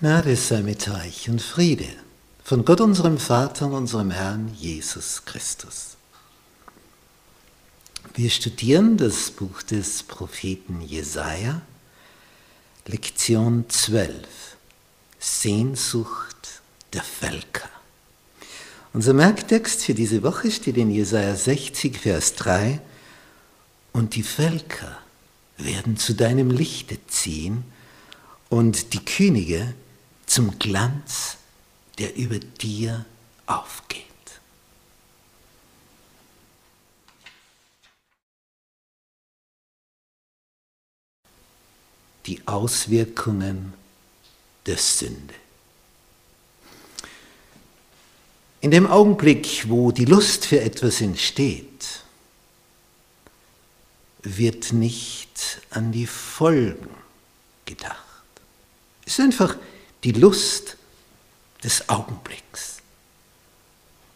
Gnade 0.00 0.36
sei 0.36 0.62
mit 0.62 0.88
euch 0.88 1.28
und 1.28 1.42
Friede 1.42 1.88
von 2.44 2.64
Gott 2.64 2.80
unserem 2.80 3.18
Vater 3.18 3.66
und 3.66 3.72
unserem 3.72 4.12
Herrn 4.12 4.54
Jesus 4.54 5.24
Christus. 5.24 5.96
Wir 8.14 8.30
studieren 8.30 8.96
das 8.96 9.32
Buch 9.32 9.60
des 9.62 10.04
Propheten 10.04 10.82
Jesaja, 10.82 11.62
Lektion 12.86 13.64
12, 13.68 14.14
Sehnsucht 15.18 16.60
der 16.92 17.02
Völker. 17.02 17.68
Unser 18.92 19.14
Merktext 19.14 19.82
für 19.82 19.94
diese 19.94 20.22
Woche 20.22 20.52
steht 20.52 20.76
in 20.76 20.92
Jesaja 20.92 21.34
60, 21.34 21.98
Vers 21.98 22.36
3. 22.36 22.80
Und 23.92 24.14
die 24.14 24.22
Völker 24.22 24.96
werden 25.56 25.96
zu 25.96 26.14
deinem 26.14 26.52
Lichte 26.52 27.04
ziehen 27.08 27.64
und 28.48 28.94
die 28.94 29.04
Könige 29.04 29.74
zum 30.28 30.58
Glanz, 30.58 31.36
der 31.98 32.14
über 32.16 32.38
dir 32.38 33.04
aufgeht. 33.46 34.04
Die 42.26 42.46
Auswirkungen 42.46 43.72
der 44.66 44.76
Sünde. 44.76 45.34
In 48.60 48.70
dem 48.70 48.86
Augenblick, 48.86 49.68
wo 49.68 49.92
die 49.92 50.04
Lust 50.04 50.44
für 50.44 50.60
etwas 50.60 51.00
entsteht, 51.00 52.02
wird 54.22 54.72
nicht 54.72 55.62
an 55.70 55.92
die 55.92 56.06
Folgen 56.06 56.90
gedacht. 57.64 57.98
Es 59.06 59.14
ist 59.14 59.20
einfach 59.20 59.56
die 60.04 60.12
Lust 60.12 60.76
des 61.62 61.88
Augenblicks. 61.88 62.78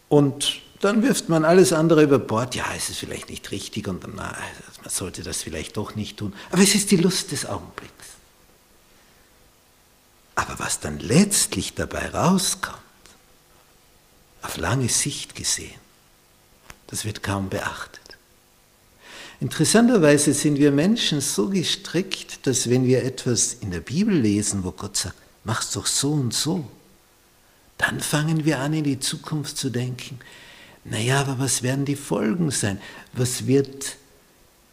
Und 0.09 0.61
dann 0.79 1.01
wirft 1.01 1.29
man 1.29 1.45
alles 1.45 1.73
andere 1.73 2.03
über 2.03 2.19
Bord. 2.19 2.55
Ja, 2.55 2.65
es 2.75 2.89
ist 2.89 2.99
vielleicht 2.99 3.29
nicht 3.29 3.51
richtig 3.51 3.87
und 3.87 4.03
na, 4.15 4.35
man 4.81 4.89
sollte 4.89 5.23
das 5.23 5.41
vielleicht 5.41 5.77
doch 5.77 5.95
nicht 5.95 6.17
tun. 6.17 6.33
Aber 6.51 6.61
es 6.61 6.75
ist 6.75 6.91
die 6.91 6.97
Lust 6.97 7.31
des 7.31 7.45
Augenblicks. 7.45 7.93
Aber 10.35 10.59
was 10.59 10.79
dann 10.79 10.99
letztlich 10.99 11.73
dabei 11.73 12.09
rauskommt, 12.09 12.77
auf 14.41 14.57
lange 14.57 14.89
Sicht 14.89 15.35
gesehen, 15.35 15.79
das 16.87 17.05
wird 17.05 17.23
kaum 17.23 17.49
beachtet. 17.49 18.01
Interessanterweise 19.39 20.33
sind 20.33 20.57
wir 20.57 20.71
Menschen 20.71 21.21
so 21.21 21.49
gestrickt, 21.49 22.45
dass 22.45 22.69
wenn 22.69 22.85
wir 22.85 23.03
etwas 23.03 23.53
in 23.55 23.71
der 23.71 23.79
Bibel 23.79 24.15
lesen, 24.15 24.63
wo 24.63 24.71
Gott 24.71 24.97
sagt, 24.97 25.22
mach's 25.43 25.71
doch 25.71 25.85
so 25.85 26.11
und 26.11 26.33
so, 26.33 26.69
dann 27.77 27.99
fangen 27.99 28.45
wir 28.45 28.59
an, 28.59 28.73
in 28.73 28.83
die 28.83 28.99
Zukunft 28.99 29.57
zu 29.57 29.69
denken, 29.69 30.19
naja, 30.85 31.21
aber 31.21 31.39
was 31.39 31.63
werden 31.63 31.85
die 31.85 31.95
Folgen 31.95 32.51
sein? 32.51 32.79
Was 33.13 33.47
wird 33.47 33.95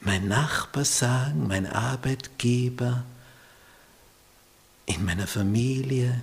mein 0.00 0.28
Nachbar 0.28 0.84
sagen, 0.84 1.46
mein 1.46 1.66
Arbeitgeber, 1.66 3.04
in 4.86 5.04
meiner 5.04 5.26
Familie? 5.26 6.20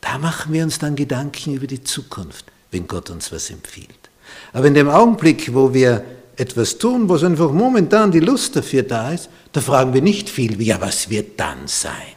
Da 0.00 0.18
machen 0.18 0.52
wir 0.52 0.62
uns 0.62 0.78
dann 0.78 0.94
Gedanken 0.94 1.54
über 1.54 1.66
die 1.66 1.82
Zukunft 1.82 2.46
wenn 2.74 2.86
Gott 2.88 3.08
uns 3.08 3.32
was 3.32 3.48
empfiehlt. 3.50 4.10
Aber 4.52 4.66
in 4.66 4.74
dem 4.74 4.90
Augenblick, 4.90 5.54
wo 5.54 5.72
wir 5.72 6.04
etwas 6.36 6.76
tun, 6.76 7.08
wo 7.08 7.14
einfach 7.16 7.52
momentan 7.52 8.10
die 8.10 8.20
Lust 8.20 8.56
dafür 8.56 8.82
da 8.82 9.12
ist, 9.12 9.30
da 9.52 9.60
fragen 9.60 9.94
wir 9.94 10.02
nicht 10.02 10.28
viel 10.28 10.60
ja, 10.60 10.80
was 10.80 11.08
wird 11.08 11.38
dann 11.38 11.66
sein? 11.66 12.13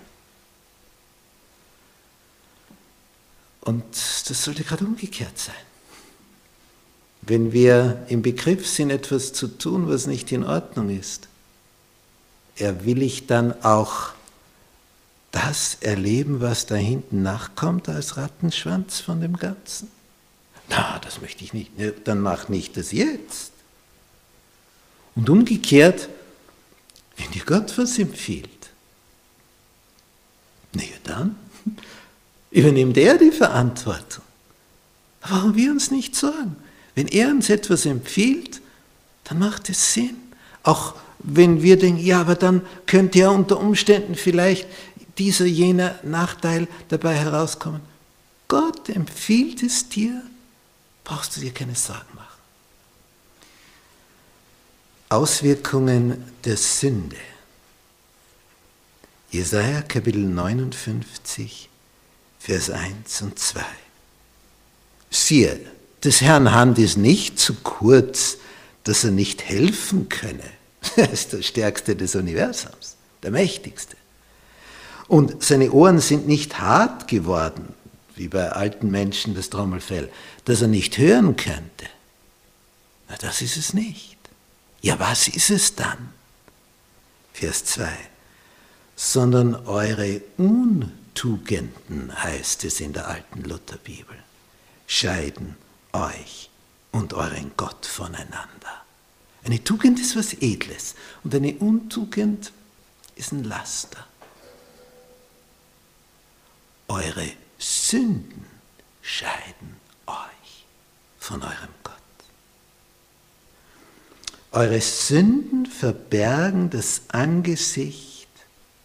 Und 3.67 3.83
das 3.91 4.45
sollte 4.45 4.63
gerade 4.63 4.85
umgekehrt 4.85 5.37
sein. 5.37 5.53
Wenn 7.21 7.51
wir 7.51 8.05
im 8.07 8.21
Begriff 8.21 8.65
sind, 8.65 8.91
etwas 8.91 9.33
zu 9.33 9.49
tun, 9.49 9.89
was 9.89 10.07
nicht 10.07 10.31
in 10.31 10.45
Ordnung 10.45 10.89
ist, 10.89 11.27
er 12.55 12.85
will 12.85 13.01
ich 13.01 13.27
dann 13.27 13.61
auch 13.65 14.11
das 15.33 15.75
erleben, 15.81 16.39
was 16.39 16.65
da 16.65 16.75
hinten 16.75 17.23
nachkommt 17.23 17.89
als 17.89 18.15
Rattenschwanz 18.15 19.01
von 19.01 19.19
dem 19.19 19.35
Ganzen? 19.35 19.91
Na, 20.69 20.99
das 20.99 21.19
möchte 21.19 21.43
ich 21.43 21.51
nicht. 21.51 21.71
Dann 22.05 22.21
mach 22.21 22.47
nicht 22.47 22.77
das 22.77 22.93
jetzt. 22.93 23.51
Und 25.13 25.29
umgekehrt, 25.29 26.07
wenn 27.17 27.31
dir 27.31 27.43
Gott 27.43 27.77
was 27.77 27.99
empfiehlt, 27.99 28.69
na 30.71 30.83
ja 30.83 30.97
dann 31.03 31.35
übernimmt 32.57 32.97
er 32.97 33.17
die 33.17 33.31
Verantwortung. 33.31 34.23
Warum 35.21 35.55
wir 35.55 35.71
uns 35.71 35.91
nicht 35.91 36.15
sorgen? 36.15 36.55
Wenn 36.95 37.07
er 37.07 37.29
uns 37.29 37.49
etwas 37.49 37.85
empfiehlt, 37.85 38.61
dann 39.25 39.39
macht 39.39 39.69
es 39.69 39.93
Sinn. 39.93 40.17
Auch 40.63 40.95
wenn 41.19 41.61
wir 41.61 41.77
denken, 41.77 42.03
ja, 42.03 42.21
aber 42.21 42.35
dann 42.35 42.61
könnte 42.85 43.19
ja 43.19 43.29
unter 43.29 43.59
Umständen 43.59 44.15
vielleicht 44.15 44.67
dieser, 45.17 45.45
jener 45.45 45.99
Nachteil 46.03 46.67
dabei 46.89 47.15
herauskommen. 47.15 47.81
Gott 48.47 48.89
empfiehlt 48.89 49.61
es 49.61 49.89
dir, 49.89 50.23
brauchst 51.03 51.35
du 51.35 51.41
dir 51.41 51.53
keine 51.53 51.75
Sorgen 51.75 52.15
machen. 52.15 52.27
Auswirkungen 55.09 56.23
der 56.43 56.57
Sünde. 56.57 57.17
Jesaja 59.29 59.81
Kapitel 59.81 60.21
59, 60.21 61.69
Vers 62.39 62.69
1 62.69 63.21
und 63.21 63.39
2. 63.39 63.61
Siehe, 65.09 65.59
des 66.03 66.21
Herrn 66.21 66.53
Hand 66.53 66.77
ist 66.77 66.97
nicht 66.97 67.39
zu 67.39 67.55
kurz, 67.55 68.37
dass 68.83 69.03
er 69.03 69.11
nicht 69.11 69.43
helfen 69.43 70.09
könne. 70.09 70.43
Er 70.95 71.11
ist 71.11 71.33
der 71.33 71.41
Stärkste 71.41 71.95
des 71.95 72.15
Universums, 72.15 72.95
der 73.21 73.31
Mächtigste. 73.31 73.97
Und 75.07 75.43
seine 75.43 75.71
Ohren 75.71 75.99
sind 75.99 76.27
nicht 76.27 76.59
hart 76.59 77.07
geworden, 77.07 77.73
wie 78.15 78.27
bei 78.27 78.51
alten 78.51 78.89
Menschen 78.89 79.35
das 79.35 79.49
Trommelfell, 79.49 80.09
dass 80.45 80.61
er 80.61 80.67
nicht 80.67 80.97
hören 80.97 81.35
könnte. 81.35 81.87
Na, 83.09 83.15
das 83.19 83.41
ist 83.41 83.57
es 83.57 83.73
nicht. 83.73 84.17
Ja, 84.81 84.99
was 84.99 85.27
ist 85.27 85.49
es 85.49 85.75
dann? 85.75 86.13
Vers 87.33 87.65
2. 87.65 87.87
Sondern 88.95 89.55
eure 89.55 90.21
Untugenden, 91.17 92.11
heißt 92.15 92.63
es 92.65 92.79
in 92.79 92.93
der 92.93 93.07
alten 93.07 93.41
Lutherbibel, 93.41 94.15
scheiden 94.85 95.55
euch 95.91 96.51
und 96.91 97.15
euren 97.15 97.53
Gott 97.57 97.87
voneinander. 97.87 98.85
Eine 99.43 99.63
Tugend 99.63 99.99
ist 99.99 100.15
was 100.15 100.33
Edles 100.33 100.93
und 101.23 101.33
eine 101.33 101.55
Untugend 101.55 102.51
ist 103.15 103.31
ein 103.31 103.45
Laster. 103.45 104.05
Eure 106.87 107.31
Sünden 107.57 108.45
scheiden 109.01 109.77
euch 110.05 110.65
von 111.17 111.41
eurem 111.41 111.73
Gott. 111.83 111.93
Eure 114.51 114.81
Sünden 114.81 115.65
verbergen 115.65 116.69
das 116.69 117.01
Angesicht 117.07 118.27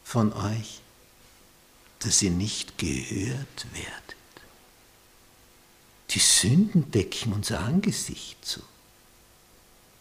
von 0.03 0.33
euch, 0.33 0.82
dass 2.05 2.23
ihr 2.23 2.31
nicht 2.31 2.79
gehört 2.79 3.67
werdet. 3.73 4.17
Die 6.11 6.19
Sünden 6.19 6.91
decken 6.91 7.33
unser 7.33 7.61
Angesicht 7.61 8.45
zu. 8.45 8.61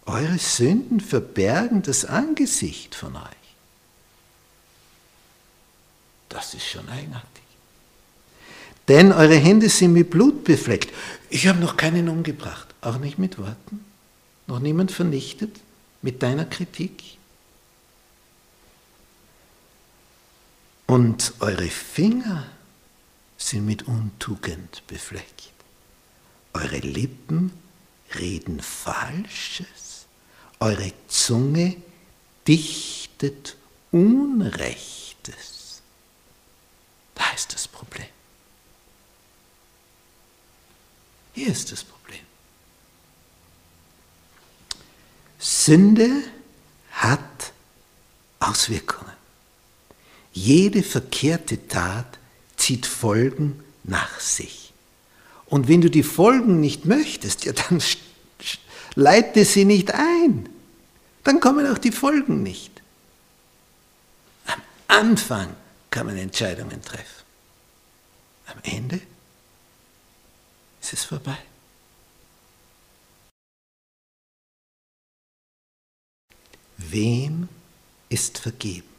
Eure 0.05 0.39
Sünden 0.39 0.99
verbergen 0.99 1.83
das 1.83 2.05
Angesicht 2.05 2.95
von 2.95 3.15
euch. 3.15 3.21
Das 6.29 6.53
ist 6.53 6.65
schon 6.67 6.89
eigenartig 6.89 7.41
denn 8.91 9.13
eure 9.13 9.35
Hände 9.35 9.69
sind 9.69 9.93
mit 9.93 10.09
Blut 10.09 10.43
befleckt. 10.43 10.93
Ich 11.29 11.47
habe 11.47 11.59
noch 11.59 11.77
keinen 11.77 12.09
umgebracht, 12.09 12.67
auch 12.81 12.97
nicht 12.97 13.19
mit 13.19 13.37
Worten, 13.37 13.85
noch 14.47 14.59
niemand 14.59 14.91
vernichtet 14.91 15.61
mit 16.01 16.21
deiner 16.21 16.43
Kritik. 16.43 17.01
Und 20.91 21.35
eure 21.39 21.69
Finger 21.69 22.45
sind 23.37 23.65
mit 23.65 23.83
Untugend 23.83 24.85
befleckt. 24.87 25.53
Eure 26.51 26.79
Lippen 26.79 27.53
reden 28.19 28.59
Falsches. 28.59 30.05
Eure 30.59 30.91
Zunge 31.07 31.77
dichtet 32.45 33.55
Unrechtes. 33.91 35.81
Da 37.15 37.23
ist 37.35 37.53
das 37.53 37.69
Problem. 37.69 38.09
Hier 41.33 41.47
ist 41.47 41.71
das 41.71 41.85
Problem. 41.85 42.25
Sünde 45.39 46.23
hat 46.91 47.53
Auswirkungen. 48.41 49.20
Jede 50.33 50.83
verkehrte 50.83 51.67
Tat 51.67 52.17
zieht 52.55 52.85
Folgen 52.85 53.63
nach 53.83 54.19
sich. 54.19 54.73
Und 55.45 55.67
wenn 55.67 55.81
du 55.81 55.89
die 55.89 56.03
Folgen 56.03 56.61
nicht 56.61 56.85
möchtest, 56.85 57.43
ja, 57.43 57.53
dann 57.53 57.81
leite 58.95 59.43
sie 59.43 59.65
nicht 59.65 59.93
ein. 59.93 60.47
Dann 61.23 61.39
kommen 61.39 61.67
auch 61.67 61.77
die 61.77 61.91
Folgen 61.91 62.41
nicht. 62.43 62.81
Am 64.45 64.61
Anfang 64.87 65.55
kann 65.89 66.05
man 66.05 66.17
Entscheidungen 66.17 66.81
treffen. 66.81 67.23
Am 68.47 68.57
Ende 68.63 69.01
ist 70.81 70.93
es 70.93 71.03
vorbei. 71.03 71.37
Wem 76.77 77.47
ist 78.09 78.39
vergeben? 78.39 78.90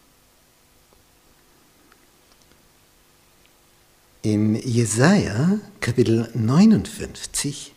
In 4.25 4.55
Jesaja 4.55 5.59
Kapitel 5.81 6.31
59 6.33 7.73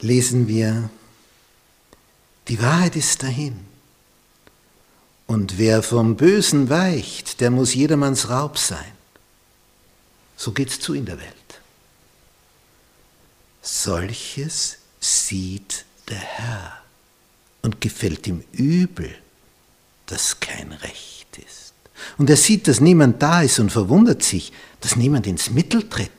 lesen 0.00 0.46
wir, 0.46 0.90
die 2.48 2.60
Wahrheit 2.60 2.94
ist 2.94 3.22
dahin. 3.22 3.64
Und 5.26 5.56
wer 5.56 5.82
vom 5.82 6.16
Bösen 6.16 6.68
weicht, 6.68 7.40
der 7.40 7.50
muss 7.50 7.72
jedermanns 7.72 8.28
Raub 8.28 8.58
sein. 8.58 8.92
So 10.36 10.52
geht's 10.52 10.78
zu 10.80 10.92
in 10.92 11.06
der 11.06 11.18
Welt. 11.18 11.60
Solches 13.62 14.76
sieht 15.00 15.86
der 16.10 16.18
Herr 16.18 16.82
und 17.62 17.80
gefällt 17.80 18.26
ihm 18.26 18.44
übel, 18.52 19.16
dass 20.04 20.40
kein 20.40 20.72
Recht 20.72 21.38
ist. 21.38 21.63
Und 22.18 22.30
er 22.30 22.36
sieht, 22.36 22.68
dass 22.68 22.80
niemand 22.80 23.22
da 23.22 23.42
ist 23.42 23.58
und 23.58 23.70
verwundert 23.70 24.22
sich, 24.22 24.52
dass 24.80 24.96
niemand 24.96 25.26
ins 25.26 25.50
Mittel 25.50 25.88
tritt. 25.88 26.10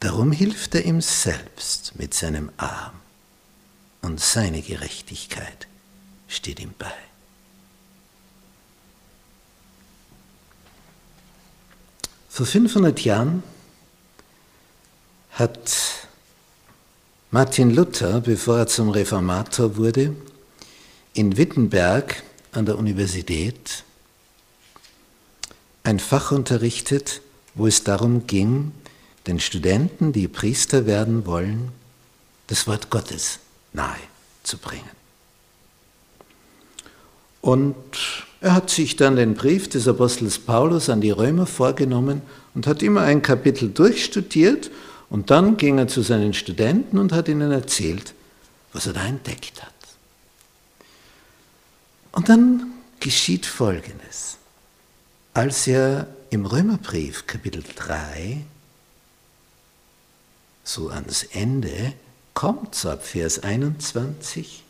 Darum 0.00 0.32
hilft 0.32 0.74
er 0.74 0.84
ihm 0.84 1.00
selbst 1.00 1.94
mit 1.96 2.14
seinem 2.14 2.50
Arm 2.56 2.94
und 4.02 4.20
seine 4.20 4.62
Gerechtigkeit 4.62 5.66
steht 6.28 6.60
ihm 6.60 6.72
bei. 6.78 6.92
Vor 12.28 12.46
500 12.46 13.00
Jahren 13.00 13.42
hat 15.32 16.08
Martin 17.30 17.74
Luther, 17.74 18.20
bevor 18.20 18.58
er 18.58 18.66
zum 18.68 18.90
Reformator 18.90 19.76
wurde, 19.76 20.14
in 21.14 21.36
Wittenberg 21.36 22.22
an 22.52 22.64
der 22.64 22.78
Universität 22.78 23.82
ein 25.88 26.00
Fach 26.00 26.32
unterrichtet, 26.32 27.22
wo 27.54 27.66
es 27.66 27.82
darum 27.82 28.26
ging, 28.26 28.72
den 29.26 29.40
Studenten, 29.40 30.12
die 30.12 30.28
Priester 30.28 30.84
werden 30.84 31.24
wollen, 31.24 31.70
das 32.46 32.66
Wort 32.66 32.90
Gottes 32.90 33.38
nahe 33.72 33.96
zu 34.42 34.58
bringen. 34.58 34.90
Und 37.40 37.74
er 38.42 38.54
hat 38.54 38.68
sich 38.68 38.96
dann 38.96 39.16
den 39.16 39.32
Brief 39.34 39.70
des 39.70 39.88
Apostels 39.88 40.38
Paulus 40.38 40.90
an 40.90 41.00
die 41.00 41.10
Römer 41.10 41.46
vorgenommen 41.46 42.20
und 42.54 42.66
hat 42.66 42.82
immer 42.82 43.00
ein 43.02 43.22
Kapitel 43.22 43.70
durchstudiert 43.70 44.70
und 45.08 45.30
dann 45.30 45.56
ging 45.56 45.78
er 45.78 45.88
zu 45.88 46.02
seinen 46.02 46.34
Studenten 46.34 46.98
und 46.98 47.12
hat 47.12 47.28
ihnen 47.28 47.50
erzählt, 47.50 48.12
was 48.74 48.86
er 48.86 48.92
da 48.92 49.06
entdeckt 49.06 49.62
hat. 49.62 49.72
Und 52.12 52.28
dann 52.28 52.74
geschieht 53.00 53.46
Folgendes. 53.46 54.37
Als 55.38 55.68
er 55.68 56.08
im 56.30 56.46
Römerbrief 56.46 57.28
Kapitel 57.28 57.62
3 57.76 58.42
so 60.64 60.88
ans 60.88 61.22
Ende 61.22 61.92
kommt, 62.34 62.74
so 62.74 62.90
ab 62.90 63.06
Vers 63.06 63.38
21, 63.44 64.64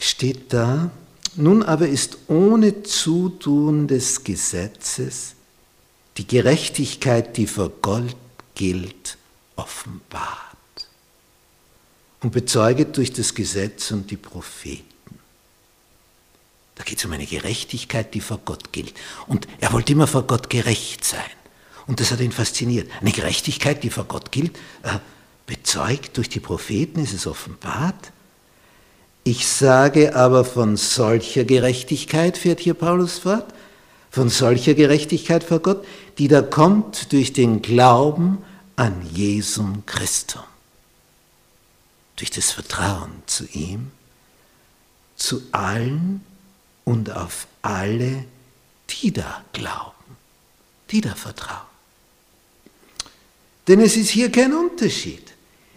steht 0.00 0.52
da, 0.52 0.90
nun 1.36 1.62
aber 1.62 1.86
ist 1.86 2.18
ohne 2.26 2.82
Zutun 2.82 3.86
des 3.86 4.24
Gesetzes 4.24 5.36
die 6.16 6.26
Gerechtigkeit, 6.26 7.36
die 7.36 7.46
vor 7.46 7.68
Gott 7.68 8.16
gilt, 8.56 9.16
offenbart 9.54 10.88
und 12.20 12.32
bezeuget 12.32 12.96
durch 12.96 13.12
das 13.12 13.32
Gesetz 13.32 13.92
und 13.92 14.10
die 14.10 14.16
Propheten. 14.16 14.95
Da 16.76 16.84
geht 16.84 16.98
es 16.98 17.04
um 17.04 17.12
eine 17.12 17.26
Gerechtigkeit, 17.26 18.14
die 18.14 18.20
vor 18.20 18.38
Gott 18.44 18.72
gilt. 18.72 18.94
Und 19.26 19.48
er 19.60 19.72
wollte 19.72 19.92
immer 19.92 20.06
vor 20.06 20.22
Gott 20.22 20.48
gerecht 20.50 21.04
sein. 21.04 21.20
Und 21.86 22.00
das 22.00 22.10
hat 22.10 22.20
ihn 22.20 22.32
fasziniert. 22.32 22.90
Eine 23.00 23.12
Gerechtigkeit, 23.12 23.82
die 23.82 23.90
vor 23.90 24.04
Gott 24.04 24.30
gilt, 24.30 24.56
äh, 24.82 24.98
bezeugt 25.46 26.16
durch 26.16 26.28
die 26.28 26.40
Propheten, 26.40 27.02
ist 27.02 27.14
es 27.14 27.26
offenbart. 27.26 28.12
Ich 29.24 29.48
sage 29.48 30.14
aber 30.14 30.44
von 30.44 30.76
solcher 30.76 31.44
Gerechtigkeit, 31.44 32.36
fährt 32.38 32.60
hier 32.60 32.74
Paulus 32.74 33.18
fort, 33.18 33.46
von 34.10 34.28
solcher 34.28 34.74
Gerechtigkeit 34.74 35.44
vor 35.44 35.60
Gott, 35.60 35.84
die 36.18 36.28
da 36.28 36.42
kommt 36.42 37.12
durch 37.12 37.32
den 37.32 37.62
Glauben 37.62 38.38
an 38.76 38.94
Jesum 39.12 39.84
Christum. 39.86 40.42
Durch 42.16 42.30
das 42.30 42.50
Vertrauen 42.50 43.22
zu 43.26 43.46
ihm, 43.52 43.90
zu 45.16 45.42
allen 45.52 46.24
und 46.86 47.10
auf 47.10 47.46
alle, 47.62 48.24
die 48.88 49.12
da 49.12 49.44
glauben, 49.52 50.16
die 50.90 51.00
da 51.00 51.14
vertrauen. 51.14 51.66
Denn 53.68 53.80
es 53.80 53.96
ist 53.96 54.10
hier 54.10 54.30
kein 54.30 54.54
Unterschied. 54.54 55.34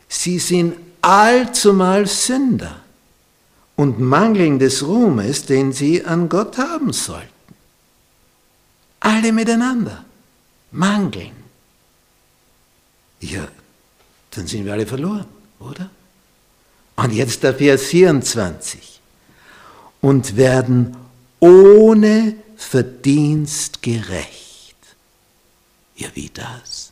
Sie 0.08 0.40
sind 0.40 0.78
allzumal 1.02 2.06
Sünder 2.06 2.82
und 3.76 4.00
mangeln 4.00 4.60
des 4.60 4.86
Ruhmes, 4.86 5.46
den 5.46 5.74
sie 5.74 6.06
an 6.06 6.30
Gott 6.30 6.58
haben 6.58 6.94
sollten. 6.94 7.28
Alle 9.00 9.32
miteinander 9.32 10.06
mangeln. 10.72 11.32
Ja, 13.22 13.48
dann 14.32 14.46
sind 14.46 14.66
wir 14.66 14.74
alle 14.74 14.86
verloren, 14.86 15.26
oder? 15.60 15.90
Und 16.98 17.14
jetzt 17.14 17.42
der 17.42 17.56
Vers 17.56 17.86
24. 17.86 18.89
Und 20.02 20.38
werden 20.38 20.96
ohne 21.40 22.36
Verdienst 22.56 23.82
gerecht. 23.82 24.76
Ja, 25.96 26.10
wie 26.14 26.30
das? 26.30 26.92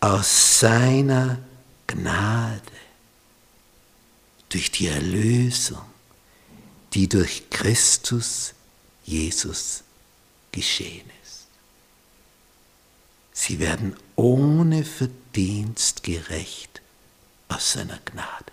Aus 0.00 0.60
seiner 0.60 1.38
Gnade, 1.86 2.60
durch 4.48 4.70
die 4.70 4.86
Erlösung, 4.86 5.82
die 6.94 7.08
durch 7.08 7.50
Christus 7.50 8.54
Jesus 9.04 9.82
geschehen 10.52 11.10
ist. 11.22 11.46
Sie 13.32 13.58
werden 13.58 13.96
ohne 14.16 14.84
Verdienst 14.84 16.02
gerecht 16.02 16.80
aus 17.48 17.72
seiner 17.72 17.98
Gnade. 18.04 18.47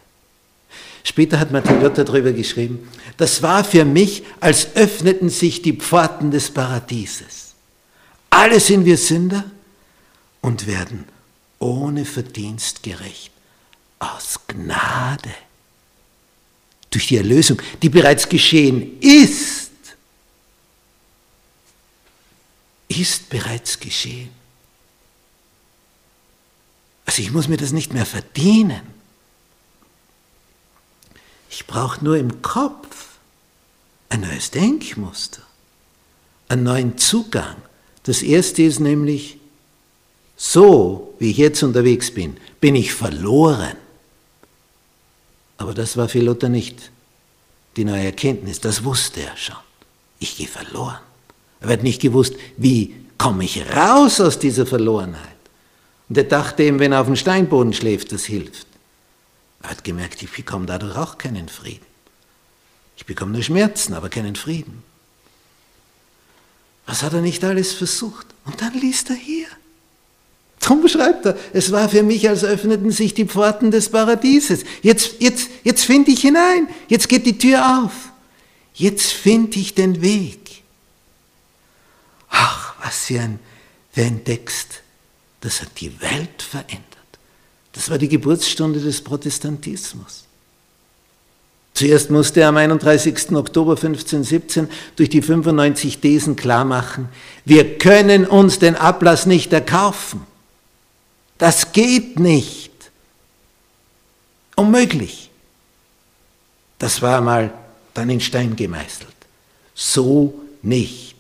Später 1.05 1.39
hat 1.39 1.51
Martin 1.51 1.81
Luther 1.81 2.03
darüber 2.03 2.33
geschrieben, 2.33 2.89
das 3.17 3.43
war 3.43 3.63
für 3.63 3.85
mich, 3.85 4.23
als 4.39 4.75
öffneten 4.75 5.29
sich 5.29 5.61
die 5.61 5.73
Pforten 5.73 6.31
des 6.31 6.49
Paradieses. 6.49 7.53
Alle 8.31 8.59
sind 8.59 8.85
wir 8.85 8.97
Sünder 8.97 9.45
und 10.41 10.65
werden 10.65 11.05
ohne 11.59 12.05
Verdienst 12.05 12.81
gerecht 12.81 13.31
aus 13.99 14.39
Gnade 14.47 15.29
durch 16.89 17.07
die 17.07 17.17
Erlösung, 17.17 17.61
die 17.83 17.89
bereits 17.89 18.27
geschehen 18.27 18.99
ist, 18.99 19.71
ist 22.87 23.29
bereits 23.29 23.79
geschehen. 23.79 24.29
Also 27.05 27.21
ich 27.21 27.31
muss 27.31 27.47
mir 27.47 27.57
das 27.57 27.73
nicht 27.73 27.93
mehr 27.93 28.07
verdienen. 28.07 28.94
Ich 31.49 31.65
brauche 31.67 32.03
nur 32.03 32.17
im 32.17 32.41
Kopf 32.41 33.17
ein 34.09 34.21
neues 34.21 34.51
Denkmuster, 34.51 35.41
einen 36.47 36.63
neuen 36.63 36.97
Zugang. 36.97 37.55
Das 38.03 38.21
erste 38.21 38.63
ist 38.63 38.79
nämlich, 38.79 39.37
so 40.37 41.13
wie 41.19 41.31
ich 41.31 41.37
jetzt 41.37 41.63
unterwegs 41.63 42.11
bin, 42.11 42.37
bin 42.59 42.75
ich 42.75 42.93
verloren. 42.93 43.77
Aber 45.57 45.73
das 45.73 45.97
war 45.97 46.09
für 46.09 46.19
Luther 46.19 46.49
nicht 46.49 46.91
die 47.77 47.85
neue 47.85 48.05
Erkenntnis, 48.05 48.59
das 48.59 48.83
wusste 48.83 49.21
er 49.21 49.35
schon. 49.37 49.55
Ich 50.19 50.37
gehe 50.37 50.47
verloren. 50.47 50.99
Er 51.61 51.69
hat 51.69 51.83
nicht 51.83 52.01
gewusst, 52.01 52.35
wie 52.57 52.95
komme 53.17 53.43
ich 53.43 53.65
raus 53.75 54.21
aus 54.21 54.39
dieser 54.39 54.65
Verlorenheit. 54.65 55.35
Und 56.07 56.17
er 56.17 56.25
dachte 56.25 56.63
ihm, 56.63 56.79
wenn 56.79 56.91
er 56.91 57.01
auf 57.01 57.07
dem 57.07 57.15
Steinboden 57.15 57.73
schläft, 57.73 58.11
das 58.11 58.25
hilft. 58.25 58.67
Er 59.65 59.71
hat 59.71 59.83
gemerkt, 59.83 60.21
ich 60.21 60.31
bekomme 60.31 60.67
dadurch 60.67 60.95
auch 60.95 61.17
keinen 61.17 61.49
Frieden. 61.49 61.87
Ich 62.97 63.07
bekomme 63.07 63.31
nur 63.31 63.41
Schmerzen, 63.41 63.95
aber 63.95 64.09
keinen 64.09 64.35
Frieden. 64.35 64.83
Was 66.85 67.01
hat 67.01 67.13
er 67.13 67.21
nicht 67.21 67.43
alles 67.43 67.73
versucht? 67.73 68.27
Und 68.45 68.61
dann 68.61 68.73
liest 68.75 69.09
er 69.09 69.15
hier. 69.15 69.47
Darum 70.59 70.87
schreibt 70.87 71.25
er, 71.25 71.35
es 71.51 71.71
war 71.71 71.89
für 71.89 72.03
mich, 72.03 72.29
als 72.29 72.43
öffneten 72.43 72.91
sich 72.91 73.15
die 73.15 73.25
Pforten 73.25 73.71
des 73.71 73.89
Paradieses. 73.89 74.65
Jetzt, 74.83 75.15
jetzt, 75.19 75.49
jetzt 75.63 75.83
finde 75.83 76.11
ich 76.11 76.21
hinein, 76.21 76.67
jetzt 76.87 77.09
geht 77.09 77.25
die 77.25 77.39
Tür 77.39 77.81
auf. 77.81 78.11
Jetzt 78.75 79.13
finde 79.13 79.57
ich 79.57 79.73
den 79.73 80.03
Weg. 80.03 80.61
Ach, 82.29 82.75
was 82.83 83.05
für 83.05 83.19
ein, 83.19 83.39
für 83.91 84.03
ein 84.03 84.23
Text. 84.23 84.83
Das 85.41 85.61
hat 85.61 85.79
die 85.79 85.99
Welt 86.01 86.43
verändert. 86.43 86.83
Das 87.75 87.89
war 87.89 87.97
die 87.97 88.07
Geburtsstunde 88.07 88.79
des 88.79 89.01
Protestantismus. 89.01 90.23
Zuerst 91.73 92.09
musste 92.09 92.39
er 92.39 92.47
am 92.47 92.55
31. 92.55 93.31
Oktober 93.33 93.73
1517 93.73 94.69
durch 94.95 95.09
die 95.09 95.21
95 95.21 95.99
Thesen 95.99 96.37
klarmachen, 96.37 97.09
wir 97.43 97.77
können 97.77 98.25
uns 98.25 98.59
den 98.59 98.77
Ablass 98.77 99.25
nicht 99.25 99.51
erkaufen. 99.51 100.25
Das 101.37 101.73
geht 101.73 102.17
nicht. 102.17 102.71
Unmöglich. 104.55 105.29
Das 106.79 107.01
war 107.01 107.17
einmal 107.17 107.53
dann 107.93 108.09
in 108.09 108.21
Stein 108.21 108.55
gemeißelt. 108.55 109.09
So 109.73 110.33
nicht. 110.61 111.17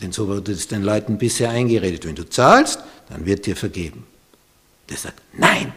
Denn 0.00 0.12
so 0.12 0.28
wurde 0.28 0.52
es 0.52 0.68
den 0.68 0.84
Leuten 0.84 1.18
bisher 1.18 1.50
eingeredet. 1.50 2.04
Wenn 2.04 2.14
du 2.14 2.28
zahlst, 2.28 2.78
dann 3.08 3.26
wird 3.26 3.46
dir 3.46 3.56
vergeben. 3.56 4.06
Der 4.88 4.96
sagt, 4.96 5.20
nein. 5.32 5.72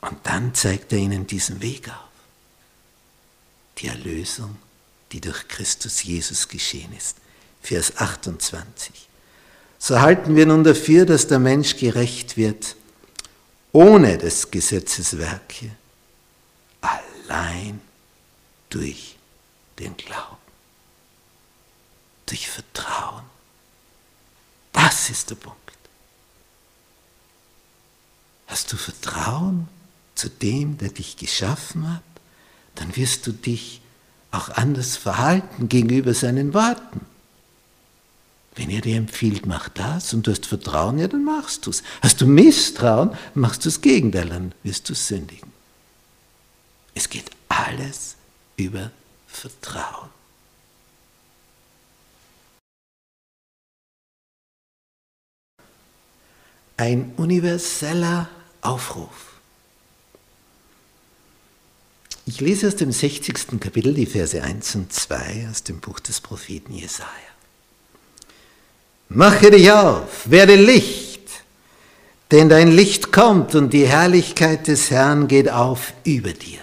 Und 0.00 0.18
dann 0.24 0.54
zeigt 0.54 0.92
er 0.92 0.98
ihnen 0.98 1.26
diesen 1.26 1.60
Weg 1.60 1.88
auf. 1.88 1.94
Die 3.78 3.88
Erlösung, 3.88 4.56
die 5.12 5.20
durch 5.20 5.46
Christus 5.48 6.02
Jesus 6.02 6.48
geschehen 6.48 6.92
ist. 6.96 7.16
Vers 7.62 7.96
28. 7.96 9.08
So 9.78 10.00
halten 10.00 10.34
wir 10.34 10.46
nun 10.46 10.64
dafür, 10.64 11.06
dass 11.06 11.28
der 11.28 11.38
Mensch 11.38 11.76
gerecht 11.76 12.36
wird, 12.36 12.76
ohne 13.72 14.18
des 14.18 14.50
Gesetzes 14.50 15.18
Werke, 15.18 15.70
allein 16.80 17.80
durch 18.70 19.16
den 19.78 19.96
Glauben, 19.96 20.36
durch 22.26 22.48
Vertrauen. 22.48 23.24
Das 24.72 25.10
ist 25.10 25.30
der 25.30 25.36
Punkt. 25.36 25.58
Hast 28.48 28.72
du 28.72 28.76
Vertrauen 28.76 29.68
zu 30.14 30.28
dem, 30.28 30.78
der 30.78 30.88
dich 30.88 31.16
geschaffen 31.16 31.94
hat, 31.94 32.02
dann 32.74 32.96
wirst 32.96 33.26
du 33.26 33.32
dich 33.32 33.80
auch 34.30 34.48
anders 34.48 34.96
verhalten 34.96 35.68
gegenüber 35.68 36.14
seinen 36.14 36.54
Worten. 36.54 37.00
Wenn 38.56 38.70
er 38.70 38.80
dir 38.80 38.96
empfiehlt, 38.96 39.46
mach 39.46 39.68
das 39.68 40.12
und 40.12 40.26
du 40.26 40.32
hast 40.32 40.46
Vertrauen, 40.46 40.98
ja, 40.98 41.06
dann 41.06 41.24
machst 41.24 41.66
du 41.66 41.70
es. 41.70 41.82
Hast 42.02 42.20
du 42.20 42.26
Misstrauen, 42.26 43.16
machst 43.34 43.64
du 43.64 43.68
das 43.68 43.80
Gegenteil, 43.80 44.30
dann 44.30 44.52
wirst 44.64 44.88
du 44.88 44.94
sündigen. 44.94 45.52
Es 46.94 47.08
geht 47.08 47.30
alles 47.48 48.16
über 48.56 48.90
Vertrauen. 49.28 50.08
Ein 56.76 57.12
universeller 57.16 58.28
Aufruf. 58.68 59.08
Ich 62.26 62.40
lese 62.40 62.68
aus 62.68 62.76
dem 62.76 62.92
60. 62.92 63.58
Kapitel 63.58 63.94
die 63.94 64.04
Verse 64.04 64.42
1 64.42 64.74
und 64.74 64.92
2 64.92 65.48
aus 65.50 65.62
dem 65.62 65.80
Buch 65.80 65.98
des 66.00 66.20
Propheten 66.20 66.74
Jesaja. 66.74 67.08
Mache 69.08 69.50
dich 69.50 69.72
auf, 69.72 70.30
werde 70.30 70.54
Licht, 70.54 71.22
denn 72.30 72.50
dein 72.50 72.70
Licht 72.70 73.10
kommt 73.10 73.54
und 73.54 73.72
die 73.72 73.86
Herrlichkeit 73.86 74.66
des 74.66 74.90
Herrn 74.90 75.28
geht 75.28 75.48
auf 75.48 75.94
über 76.04 76.34
dir. 76.34 76.60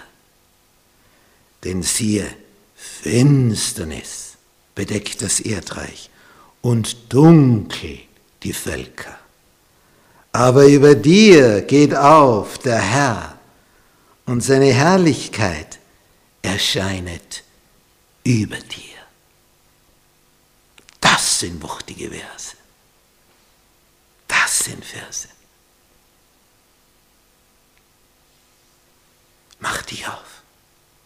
Denn 1.64 1.82
siehe, 1.82 2.28
Finsternis 2.76 4.36
bedeckt 4.76 5.22
das 5.22 5.40
Erdreich 5.40 6.10
und 6.62 7.12
dunkel 7.12 7.98
die 8.44 8.52
Völker. 8.52 9.18
Aber 10.36 10.66
über 10.66 10.94
dir 10.94 11.62
geht 11.62 11.94
auf 11.94 12.58
der 12.58 12.78
Herr 12.78 13.38
und 14.26 14.42
seine 14.42 14.70
Herrlichkeit 14.70 15.78
erscheinet 16.42 17.42
über 18.22 18.58
dir. 18.58 18.98
Das 21.00 21.40
sind 21.40 21.62
wuchtige 21.62 22.10
Verse. 22.10 22.54
Das 24.28 24.58
sind 24.58 24.84
Verse. 24.84 25.28
Mach 29.58 29.80
dich 29.86 30.06
auf, 30.06 30.42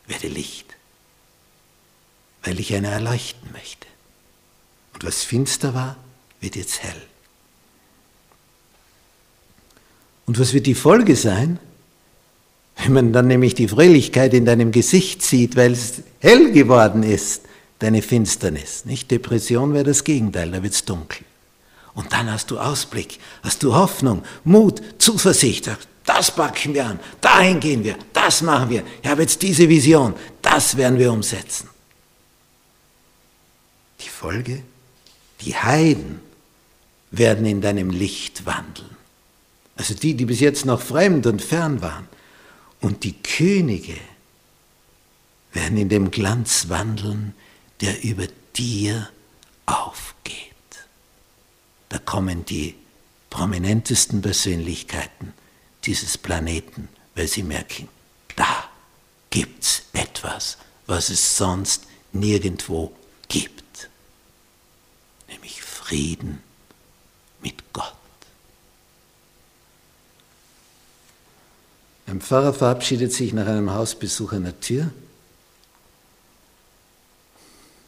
werde 0.09 0.27
Licht, 0.27 0.75
weil 2.43 2.59
ich 2.59 2.75
einer 2.75 2.91
erleuchten 2.91 3.53
möchte. 3.53 3.87
Und 4.93 5.05
was 5.05 5.23
finster 5.23 5.73
war, 5.73 5.97
wird 6.41 6.57
jetzt 6.57 6.83
hell. 6.83 7.10
Und 10.27 10.39
was 10.39 10.53
wird 10.53 10.67
die 10.67 10.75
Folge 10.75 11.17
sein? 11.17 11.59
Wenn 12.77 12.93
man 12.93 13.13
dann 13.13 13.27
nämlich 13.27 13.55
die 13.55 13.69
Fröhlichkeit 13.69 14.33
in 14.33 14.45
deinem 14.45 14.73
Gesicht 14.73 15.23
sieht, 15.23 15.57
weil 15.57 15.73
es 15.73 16.03
hell 16.21 16.53
geworden 16.53 17.03
ist, 17.03 17.43
deine 17.81 18.03
Finsternis. 18.03 18.85
Nicht 18.85 19.11
Depression 19.11 19.75
wäre 19.75 19.85
das 19.85 20.05
Gegenteil, 20.05 20.51
da 20.51 20.63
wird 20.63 20.75
es 20.75 20.85
dunkel. 20.85 21.25
Und 21.95 22.13
dann 22.13 22.31
hast 22.31 22.51
du 22.51 22.59
Ausblick, 22.59 23.19
hast 23.43 23.63
du 23.63 23.75
Hoffnung, 23.75 24.23
Mut, 24.45 24.81
Zuversicht. 24.99 25.69
Das 26.05 26.35
packen 26.35 26.75
wir 26.75 26.87
an, 26.87 27.01
dahin 27.21 27.61
gehen 27.61 27.85
wir, 27.85 27.97
das 28.13 28.43
machen 28.43 28.71
wir. 28.71 28.83
Ich 29.03 29.09
habe 29.09 29.23
jetzt 29.23 29.43
diese 29.43 29.69
Vision, 29.69 30.15
das 30.41 30.77
werden 30.77 30.99
wir 30.99 31.13
umsetzen. 31.13 31.69
Die 34.01 34.09
Folge? 34.09 34.63
Die 35.41 35.55
Heiden 35.55 36.21
werden 37.11 37.47
in 37.47 37.61
deinem 37.61 37.91
Licht 37.91 38.47
wandeln. 38.47 38.97
Also 39.81 39.95
die, 39.95 40.13
die 40.13 40.27
bis 40.27 40.41
jetzt 40.41 40.67
noch 40.67 40.83
fremd 40.83 41.27
und 41.27 41.41
fern 41.41 41.81
waren. 41.81 42.07
Und 42.83 43.03
die 43.03 43.15
Könige 43.15 43.97
werden 45.55 45.79
in 45.79 45.89
dem 45.89 46.11
Glanz 46.11 46.69
wandeln, 46.69 47.33
der 47.81 48.05
über 48.05 48.27
dir 48.55 49.09
aufgeht. 49.65 50.35
Da 51.89 51.97
kommen 51.97 52.45
die 52.45 52.75
prominentesten 53.31 54.21
Persönlichkeiten 54.21 55.33
dieses 55.87 56.19
Planeten, 56.19 56.91
weil 57.15 57.27
sie 57.27 57.43
merken, 57.43 57.89
da 58.37 58.69
gibt 59.31 59.65
es 59.65 59.85
etwas, 59.95 60.59
was 60.89 61.09
es 61.09 61.39
sonst 61.39 61.87
nirgendwo 62.13 62.93
gibt, 63.29 63.89
nämlich 65.27 65.63
Frieden 65.63 66.43
mit 67.41 67.73
Gott. 67.73 68.00
Ein 72.11 72.21
Pfarrer 72.21 72.53
verabschiedet 72.53 73.13
sich 73.13 73.33
nach 73.33 73.47
einem 73.47 73.73
Hausbesuch 73.73 74.33
an 74.33 74.43
der 74.43 74.59
Tür 74.59 74.91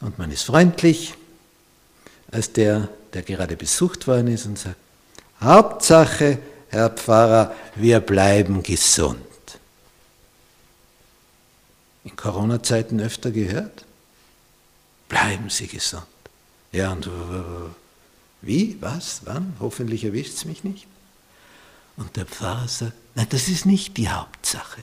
und 0.00 0.16
man 0.16 0.30
ist 0.30 0.44
freundlich 0.44 1.14
als 2.30 2.52
der, 2.52 2.88
der 3.14 3.22
gerade 3.22 3.56
besucht 3.56 4.06
worden 4.06 4.28
ist 4.28 4.46
und 4.46 4.60
sagt, 4.60 4.76
Hauptsache, 5.40 6.38
Herr 6.68 6.90
Pfarrer, 6.90 7.52
wir 7.74 7.98
bleiben 7.98 8.62
gesund. 8.62 9.18
In 12.04 12.14
Corona-Zeiten 12.14 13.00
öfter 13.00 13.32
gehört? 13.32 13.84
Bleiben 15.08 15.50
Sie 15.50 15.66
gesund. 15.66 16.06
Ja, 16.70 16.92
und 16.92 17.10
wie, 18.40 18.76
was, 18.80 19.22
wann? 19.24 19.56
Hoffentlich 19.58 20.04
erwischt 20.04 20.34
es 20.34 20.44
mich 20.44 20.62
nicht. 20.62 20.86
Und 21.96 22.16
der 22.16 22.26
Pfarrer 22.26 22.68
sagt, 22.68 22.94
nein, 23.14 23.26
das 23.30 23.48
ist 23.48 23.66
nicht 23.66 23.96
die 23.96 24.08
Hauptsache. 24.08 24.82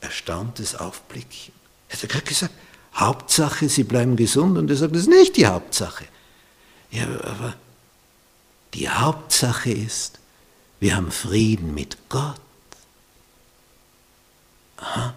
Erstauntes 0.00 0.74
Aufblicken. 0.74 1.52
Er 1.88 2.00
hat 2.00 2.08
gerade 2.08 2.24
gesagt, 2.24 2.54
Hauptsache, 2.94 3.68
Sie 3.68 3.84
bleiben 3.84 4.16
gesund. 4.16 4.58
Und 4.58 4.70
er 4.70 4.76
sagt, 4.76 4.94
das 4.94 5.02
ist 5.02 5.08
nicht 5.08 5.36
die 5.36 5.46
Hauptsache. 5.46 6.04
Ja, 6.90 7.04
aber 7.04 7.54
die 8.74 8.88
Hauptsache 8.88 9.70
ist, 9.70 10.18
wir 10.80 10.96
haben 10.96 11.10
Frieden 11.10 11.74
mit 11.74 11.96
Gott. 12.08 12.40
Aha. 14.78 15.14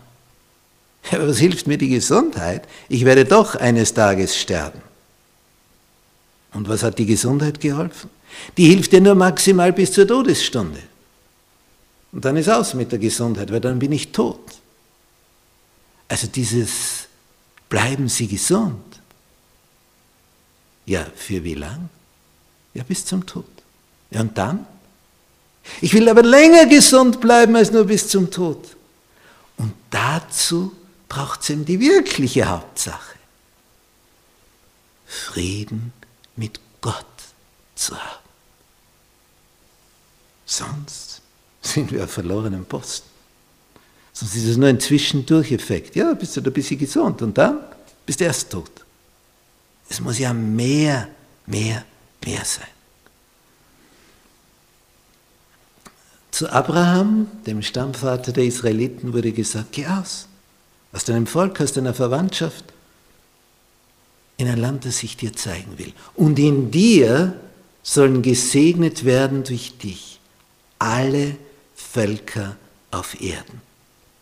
Ja, 1.09 1.17
aber 1.17 1.29
was 1.29 1.37
hilft 1.37 1.67
mir 1.67 1.77
die 1.77 1.89
Gesundheit? 1.89 2.67
Ich 2.89 3.05
werde 3.05 3.25
doch 3.25 3.55
eines 3.55 3.93
Tages 3.93 4.37
sterben. 4.37 4.81
Und 6.53 6.67
was 6.67 6.83
hat 6.83 6.99
die 6.99 7.05
Gesundheit 7.05 7.59
geholfen? 7.59 8.09
Die 8.57 8.65
hilft 8.65 8.91
dir 8.91 9.01
nur 9.01 9.15
maximal 9.15 9.71
bis 9.73 9.91
zur 9.93 10.07
Todesstunde. 10.07 10.81
Und 12.11 12.25
dann 12.25 12.35
ist 12.35 12.49
aus 12.49 12.73
mit 12.73 12.91
der 12.91 12.99
Gesundheit, 12.99 13.51
weil 13.51 13.61
dann 13.61 13.79
bin 13.79 13.91
ich 13.91 14.11
tot. 14.11 14.39
Also 16.07 16.27
dieses 16.27 17.07
bleiben 17.69 18.09
Sie 18.09 18.27
gesund 18.27 18.83
Ja, 20.85 21.05
für 21.15 21.43
wie 21.43 21.53
lang? 21.53 21.89
Ja, 22.73 22.83
bis 22.83 23.05
zum 23.05 23.25
Tod. 23.25 23.45
Ja, 24.09 24.21
und 24.21 24.37
dann? 24.37 24.65
Ich 25.79 25.93
will 25.93 26.09
aber 26.09 26.23
länger 26.23 26.65
gesund 26.65 27.21
bleiben 27.21 27.55
als 27.55 27.71
nur 27.71 27.85
bis 27.85 28.07
zum 28.07 28.29
Tod. 28.29 28.75
Und 29.57 29.73
dazu 29.89 30.75
braucht 31.07 31.41
es 31.41 31.49
eben 31.51 31.65
die 31.65 31.79
wirkliche 31.79 32.45
Hauptsache. 32.45 33.15
Frieden 35.05 35.93
mit 36.35 36.59
Gott 36.81 37.05
zu 37.75 37.95
haben. 37.95 38.19
Sonst 40.45 41.20
sind 41.61 41.91
wir 41.91 42.03
auf 42.03 42.11
verlorenen 42.11 42.65
Posten. 42.65 43.07
Sonst 44.13 44.35
ist 44.35 44.45
es 44.45 44.57
nur 44.57 44.67
ein 44.67 44.79
Zwischendurcheffekt. 44.79 45.95
Ja, 45.95 46.13
bist 46.13 46.35
du 46.35 46.41
da 46.41 46.49
ein 46.49 46.53
bisschen 46.53 46.79
gesund 46.79 47.21
und 47.21 47.37
dann 47.37 47.59
bist 48.05 48.19
du 48.19 48.25
erst 48.25 48.49
tot. 48.49 48.71
Es 49.89 49.99
muss 49.99 50.19
ja 50.19 50.33
mehr, 50.33 51.07
mehr, 51.45 51.85
mehr 52.23 52.43
sein. 52.43 52.67
Zu 56.31 56.49
Abraham, 56.49 57.27
dem 57.45 57.61
Stammvater 57.61 58.31
der 58.31 58.45
Israeliten, 58.45 59.13
wurde 59.13 59.31
gesagt, 59.31 59.73
geh 59.73 59.85
aus, 59.85 60.27
aus 60.93 61.03
deinem 61.03 61.27
Volk, 61.27 61.59
aus 61.61 61.73
deiner 61.73 61.93
Verwandtschaft, 61.93 62.65
in 64.37 64.47
ein 64.47 64.57
Land, 64.57 64.85
das 64.85 65.03
ich 65.03 65.17
dir 65.17 65.33
zeigen 65.33 65.77
will. 65.77 65.93
Und 66.15 66.39
in 66.39 66.71
dir 66.71 67.39
sollen 67.83 68.21
gesegnet 68.21 69.05
werden 69.05 69.43
durch 69.43 69.77
dich 69.77 70.19
alle 70.79 71.35
Völker 71.91 72.55
auf 72.91 73.19
Erden. 73.21 73.61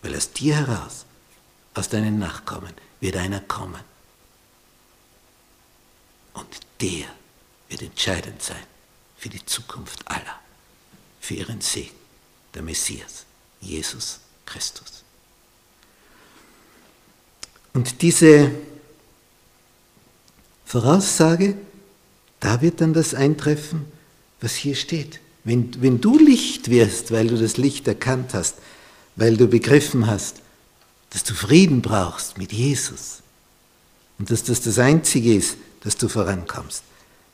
Weil 0.01 0.15
aus 0.15 0.31
dir 0.31 0.55
heraus, 0.55 1.05
aus 1.73 1.89
deinen 1.89 2.17
Nachkommen, 2.17 2.73
wird 2.99 3.15
einer 3.15 3.41
kommen. 3.41 3.81
Und 6.33 6.59
der 6.81 7.07
wird 7.67 7.81
entscheidend 7.81 8.41
sein 8.41 8.63
für 9.17 9.29
die 9.29 9.45
Zukunft 9.45 10.07
aller, 10.09 10.39
für 11.19 11.35
ihren 11.35 11.61
Segen, 11.61 11.95
der 12.53 12.61
Messias, 12.61 13.25
Jesus 13.59 14.19
Christus. 14.45 15.03
Und 17.73 18.01
diese 18.01 18.51
Voraussage, 20.65 21.57
da 22.39 22.61
wird 22.61 22.81
dann 22.81 22.93
das 22.93 23.13
eintreffen, 23.13 23.91
was 24.39 24.55
hier 24.55 24.75
steht. 24.75 25.19
Wenn, 25.49 25.81
wenn 25.81 25.99
du 25.99 26.19
Licht 26.19 26.69
wirst, 26.69 27.09
weil 27.09 27.25
du 27.25 27.35
das 27.35 27.57
Licht 27.57 27.87
erkannt 27.87 28.35
hast, 28.35 28.57
weil 29.15 29.35
du 29.35 29.47
begriffen 29.47 30.05
hast, 30.05 30.43
dass 31.09 31.23
du 31.23 31.33
Frieden 31.33 31.81
brauchst 31.81 32.37
mit 32.37 32.53
Jesus 32.53 33.23
und 34.19 34.29
dass 34.29 34.43
das 34.43 34.61
das 34.61 34.77
Einzige 34.77 35.33
ist, 35.33 35.57
dass 35.81 35.97
du 35.97 36.07
vorankommst, 36.07 36.83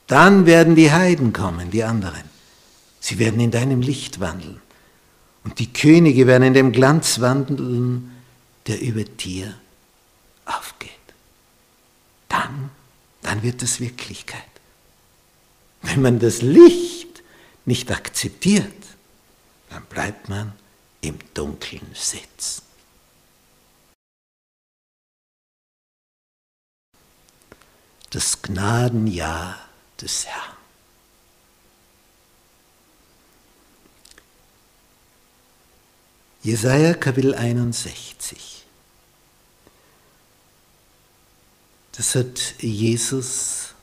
dann 0.08 0.46
werden 0.46 0.76
die 0.76 0.94
Heiden 0.94 1.34
kommen, 1.34 1.72
die 1.72 1.84
anderen. 1.84 2.24
Sie 3.02 3.20
werden 3.20 3.42
in 3.42 3.52
deinem 3.52 3.82
Licht 3.82 4.22
wandeln. 4.22 4.62
Und 5.44 5.60
die 5.60 5.74
Könige 5.74 6.26
werden 6.26 6.44
in 6.44 6.54
dem 6.54 6.72
Glanz 6.72 7.20
wandeln, 7.20 8.12
der 8.68 8.80
über 8.80 9.04
dir 9.04 9.54
aufgeht. 10.46 10.92
Dann, 12.30 12.70
dann 13.24 13.44
wird 13.44 13.62
das 13.62 13.82
Wirklichkeit. 13.82 14.42
Wenn 15.82 16.02
man 16.02 16.20
das 16.20 16.42
Licht 16.42 17.05
nicht 17.66 17.92
akzeptiert, 17.92 18.74
dann 19.70 19.86
bleibt 19.86 20.30
man 20.30 20.54
im 21.02 21.20
Dunkeln 21.34 21.88
sitzen. 21.94 22.64
Das 28.12 28.42
Gnadenjahr 28.42 29.60
des 30.00 30.26
Herrn. 30.26 30.56
Jesaja 36.42 36.94
Kapitel 36.94 37.34
61. 37.34 38.64
Das 41.94 42.14
hat 42.14 42.56
Jesus 42.60 43.75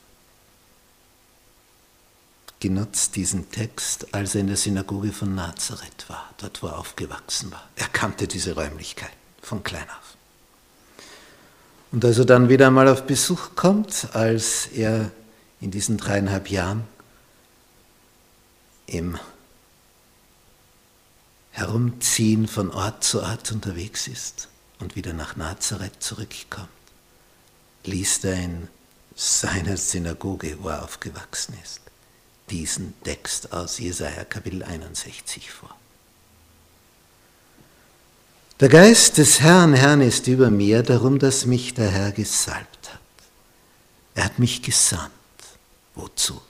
genutzt, 2.63 3.17
diesen 3.17 3.51
Text, 3.51 4.13
als 4.13 4.35
er 4.35 4.41
in 4.41 4.47
der 4.47 4.55
Synagoge 4.55 5.11
von 5.11 5.35
Nazareth 5.35 6.05
war, 6.07 6.29
dort 6.37 6.63
wo 6.63 6.67
er 6.67 6.77
aufgewachsen 6.77 7.51
war. 7.51 7.69
Er 7.75 7.89
kannte 7.89 8.25
diese 8.25 8.55
Räumlichkeit 8.55 9.11
von 9.41 9.63
klein 9.63 9.83
auf. 9.83 10.15
Und 11.91 12.05
als 12.05 12.17
er 12.19 12.23
dann 12.25 12.47
wieder 12.47 12.67
einmal 12.67 12.87
auf 12.87 13.05
Besuch 13.05 13.49
kommt, 13.55 14.15
als 14.15 14.67
er 14.67 15.11
in 15.59 15.71
diesen 15.71 15.97
dreieinhalb 15.97 16.49
Jahren 16.49 16.85
im 18.85 19.19
Herumziehen 21.51 22.47
von 22.47 22.71
Ort 22.71 23.03
zu 23.03 23.21
Ort 23.21 23.51
unterwegs 23.51 24.07
ist 24.07 24.47
und 24.79 24.95
wieder 24.95 25.11
nach 25.11 25.35
Nazareth 25.35 26.01
zurückkommt, 26.01 26.69
liest 27.83 28.23
er 28.23 28.35
in 28.35 28.69
seiner 29.15 29.75
Synagoge, 29.75 30.57
wo 30.61 30.69
er 30.69 30.83
aufgewachsen 30.83 31.57
ist, 31.61 31.82
diesen 32.49 32.93
Text 33.03 33.53
aus 33.53 33.79
Jesaja 33.79 34.25
Kapitel 34.25 34.63
61 34.63 35.49
vor. 35.51 35.75
Der 38.59 38.69
Geist 38.69 39.17
des 39.17 39.41
Herrn, 39.41 39.73
Herrn 39.73 40.01
ist 40.01 40.27
über 40.27 40.49
mir, 40.49 40.83
darum, 40.83 41.19
dass 41.19 41.45
mich 41.45 41.73
der 41.73 41.89
Herr 41.89 42.11
gesalbt 42.11 42.93
hat. 42.93 42.99
Er 44.15 44.25
hat 44.25 44.39
mich 44.39 44.61
gesandt. 44.61 45.11
Wozu? 45.95 46.41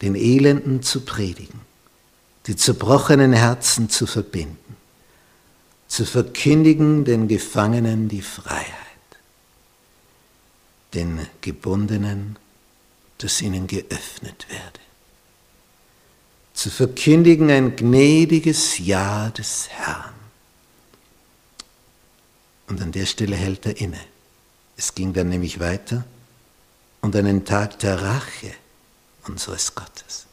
Den 0.00 0.14
Elenden 0.14 0.82
zu 0.82 1.00
predigen, 1.00 1.60
die 2.46 2.56
zerbrochenen 2.56 3.32
Herzen 3.32 3.90
zu 3.90 4.06
verbinden, 4.06 4.76
zu 5.88 6.04
verkündigen 6.04 7.04
den 7.04 7.26
Gefangenen 7.26 8.08
die 8.08 8.22
Freiheit, 8.22 8.68
den 10.94 11.26
Gebundenen, 11.40 12.38
dass 13.18 13.42
ihnen 13.42 13.66
geöffnet 13.66 14.46
werde, 14.48 14.80
zu 16.58 16.70
verkündigen 16.70 17.52
ein 17.52 17.76
gnädiges 17.76 18.78
Ja 18.78 19.30
des 19.30 19.68
Herrn 19.68 20.12
und 22.66 22.82
an 22.82 22.90
der 22.90 23.06
Stelle 23.06 23.36
hält 23.36 23.64
er 23.64 23.80
inne. 23.80 24.00
Es 24.76 24.92
ging 24.92 25.12
dann 25.12 25.28
nämlich 25.28 25.60
weiter 25.60 26.04
und 27.00 27.14
einen 27.14 27.44
Tag 27.44 27.78
der 27.78 28.02
Rache 28.02 28.52
unseres 29.28 29.72
Gottes. 29.72 30.26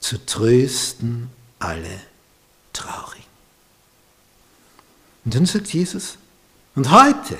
Zu 0.00 0.24
trösten 0.24 1.28
alle 1.58 2.00
Traurigen. 2.72 3.26
Und 5.26 5.34
dann 5.34 5.44
sagt 5.44 5.74
Jesus, 5.74 6.16
und 6.74 6.90
heute, 6.90 7.36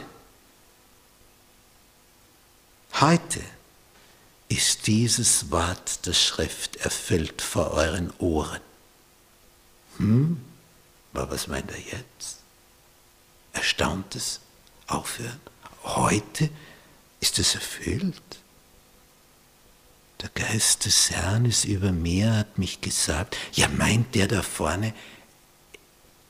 heute 3.00 3.40
ist 4.48 4.86
dieses 4.86 5.50
Wort 5.50 6.06
der 6.06 6.12
Schrift 6.12 6.76
erfüllt 6.76 7.42
vor 7.42 7.72
euren 7.72 8.12
Ohren. 8.18 8.60
Hm? 9.98 10.40
Aber 11.12 11.30
was 11.30 11.46
meint 11.46 11.70
er 11.70 11.78
jetzt? 11.78 12.38
Erstauntes 13.52 14.40
aufhören. 14.86 15.40
Heute 15.82 16.50
ist 17.20 17.38
es 17.38 17.54
erfüllt. 17.54 18.22
Der 20.22 20.30
Geist 20.30 20.84
des 20.84 21.10
Herrn 21.10 21.44
ist 21.44 21.64
über 21.64 21.92
mir, 21.92 22.36
hat 22.36 22.58
mich 22.58 22.80
gesagt. 22.80 23.36
Ja, 23.52 23.68
meint 23.68 24.14
der 24.14 24.28
da 24.28 24.42
vorne, 24.42 24.94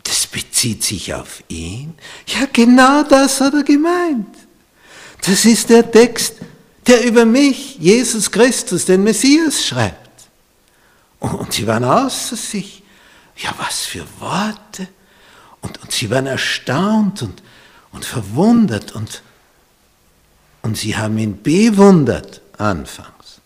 das 0.02 0.26
bezieht 0.26 0.84
sich 0.84 1.14
auf 1.14 1.42
ihn? 1.48 1.94
Ja, 2.26 2.46
genau 2.52 3.02
das 3.02 3.40
hat 3.40 3.54
er 3.54 3.64
gemeint. 3.64 4.36
Das 5.22 5.44
ist 5.44 5.70
der 5.70 5.90
Text, 5.90 6.36
der 6.86 7.04
über 7.04 7.24
mich, 7.24 7.76
Jesus 7.78 8.30
Christus, 8.30 8.84
den 8.84 9.02
Messias, 9.02 9.64
schreibt. 9.64 10.28
Und 11.20 11.52
sie 11.52 11.66
waren 11.66 11.84
außer 11.84 12.36
sich. 12.36 12.82
Ja, 13.36 13.54
was 13.58 13.84
für 13.84 14.06
Worte. 14.18 14.88
Und, 15.60 15.82
und 15.82 15.92
sie 15.92 16.10
waren 16.10 16.26
erstaunt 16.26 17.22
und, 17.22 17.42
und 17.92 18.04
verwundert 18.04 18.92
und, 18.92 19.22
und 20.62 20.76
sie 20.76 20.96
haben 20.96 21.18
ihn 21.18 21.42
bewundert 21.42 22.40
anfangs 22.56 23.40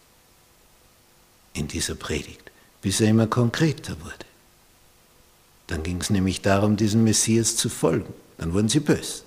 in 1.55 1.67
dieser 1.67 1.95
Predigt, 1.95 2.51
bis 2.83 3.01
er 3.01 3.09
immer 3.09 3.27
konkreter 3.27 3.99
wurde. 4.01 4.15
Dann 5.67 5.83
ging 5.83 6.01
es 6.01 6.11
nämlich 6.11 6.43
darum, 6.43 6.77
diesem 6.77 7.05
Messias 7.05 7.57
zu 7.57 7.69
folgen. 7.69 8.13
Dann 8.39 8.53
wurden 8.53 8.69
sie 8.69 8.81
böse. 8.81 9.23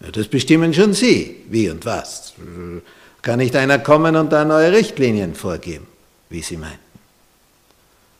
Ja, 0.00 0.10
das 0.10 0.28
bestimmen 0.28 0.72
schon 0.72 0.94
Sie, 0.94 1.44
wie 1.48 1.68
und 1.68 1.84
was. 1.84 2.34
Kann 3.22 3.38
nicht 3.38 3.54
einer 3.56 3.78
kommen 3.78 4.16
und 4.16 4.30
da 4.32 4.44
neue 4.44 4.72
Richtlinien 4.72 5.34
vorgeben, 5.34 5.86
wie 6.28 6.42
Sie 6.42 6.56
meinen 6.56 6.90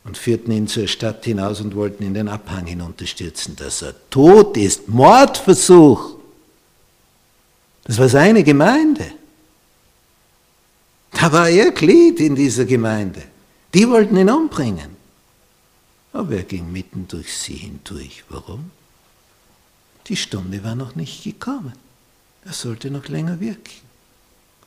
und 0.04 0.16
führten 0.16 0.50
ihn 0.50 0.66
zur 0.66 0.88
Stadt 0.88 1.24
hinaus 1.24 1.60
und 1.60 1.74
wollten 1.74 2.04
ihn 2.04 2.14
den 2.14 2.28
Abhang 2.28 2.66
hinunterstürzen, 2.66 3.56
dass 3.56 3.82
er 3.82 3.94
tot 4.08 4.56
ist. 4.56 4.88
Mordversuch. 4.88 6.16
Das 7.84 7.98
war 7.98 8.08
seine 8.08 8.42
Gemeinde. 8.42 9.12
Da 11.12 11.30
war 11.32 11.48
er 11.48 11.72
Glied 11.72 12.20
in 12.20 12.34
dieser 12.34 12.64
Gemeinde. 12.64 13.22
Die 13.74 13.88
wollten 13.88 14.16
ihn 14.16 14.30
umbringen. 14.30 14.96
Aber 16.12 16.34
er 16.34 16.42
ging 16.44 16.72
mitten 16.72 17.06
durch 17.06 17.36
sie 17.36 17.54
hindurch. 17.54 18.24
Warum? 18.28 18.70
Die 20.06 20.16
Stunde 20.16 20.64
war 20.64 20.74
noch 20.74 20.96
nicht 20.96 21.22
gekommen. 21.22 21.74
Er 22.44 22.52
sollte 22.52 22.90
noch 22.90 23.06
länger 23.08 23.38
wirken. 23.38 23.89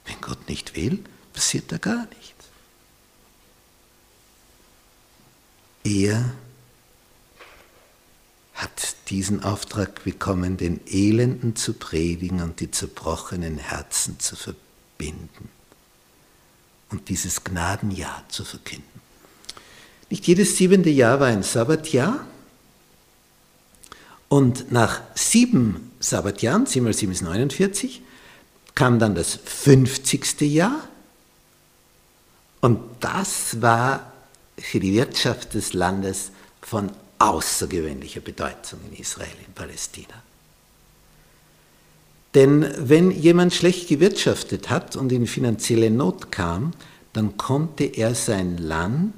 Wenn 0.06 0.20
Gott 0.22 0.50
nicht 0.50 0.76
will, 0.76 1.04
passiert 1.34 1.72
da 1.72 1.78
gar 1.78 2.06
nichts. 2.08 2.46
Er 5.84 6.34
hat 8.54 8.96
diesen 9.10 9.44
Auftrag 9.44 10.04
bekommen, 10.04 10.58
den 10.58 10.80
Elenden 10.88 11.56
zu 11.56 11.74
predigen 11.74 12.42
und 12.42 12.60
die 12.60 12.72
zerbrochenen 12.72 13.58
Herzen 13.58 14.20
zu 14.20 14.36
verbinden 14.36 15.50
und 16.90 17.10
dieses 17.10 17.44
Gnadenjahr 17.44 18.24
zu 18.30 18.46
verkünden. 18.46 19.02
Nicht 20.10 20.28
jedes 20.28 20.58
siebente 20.58 20.92
Jahr 20.92 21.20
war 21.20 21.28
ein 21.28 21.44
Sabbatjahr. 21.44 22.26
Und 24.30 24.72
nach 24.72 25.02
sieben 25.16 25.92
Sabbatjahren, 26.00 26.66
7 26.66 26.84
mal 26.84 26.94
7 26.94 27.12
ist 27.12 27.22
49, 27.22 28.02
kam 28.76 29.00
dann 29.00 29.16
das 29.16 29.40
50. 29.44 30.42
Jahr. 30.42 30.88
Und 32.62 32.80
das 33.00 33.62
war 33.62 34.12
für 34.58 34.80
die 34.80 34.94
Wirtschaft 34.94 35.54
des 35.54 35.74
Landes 35.74 36.32
von 36.62 36.92
außergewöhnlicher 37.20 38.22
Bedeutung 38.22 38.80
in 38.90 39.00
Israel, 39.00 39.36
in 39.46 39.54
Palästina. 39.54 40.16
Denn 42.34 42.68
wenn 42.78 43.12
jemand 43.12 43.54
schlecht 43.54 43.88
gewirtschaftet 43.88 44.70
hat 44.70 44.96
und 44.96 45.12
in 45.12 45.28
finanzielle 45.28 45.92
Not 45.92 46.32
kam, 46.32 46.74
dann 47.14 47.38
konnte 47.38 47.84
er 47.84 48.16
sein 48.16 48.58
Land 48.58 49.14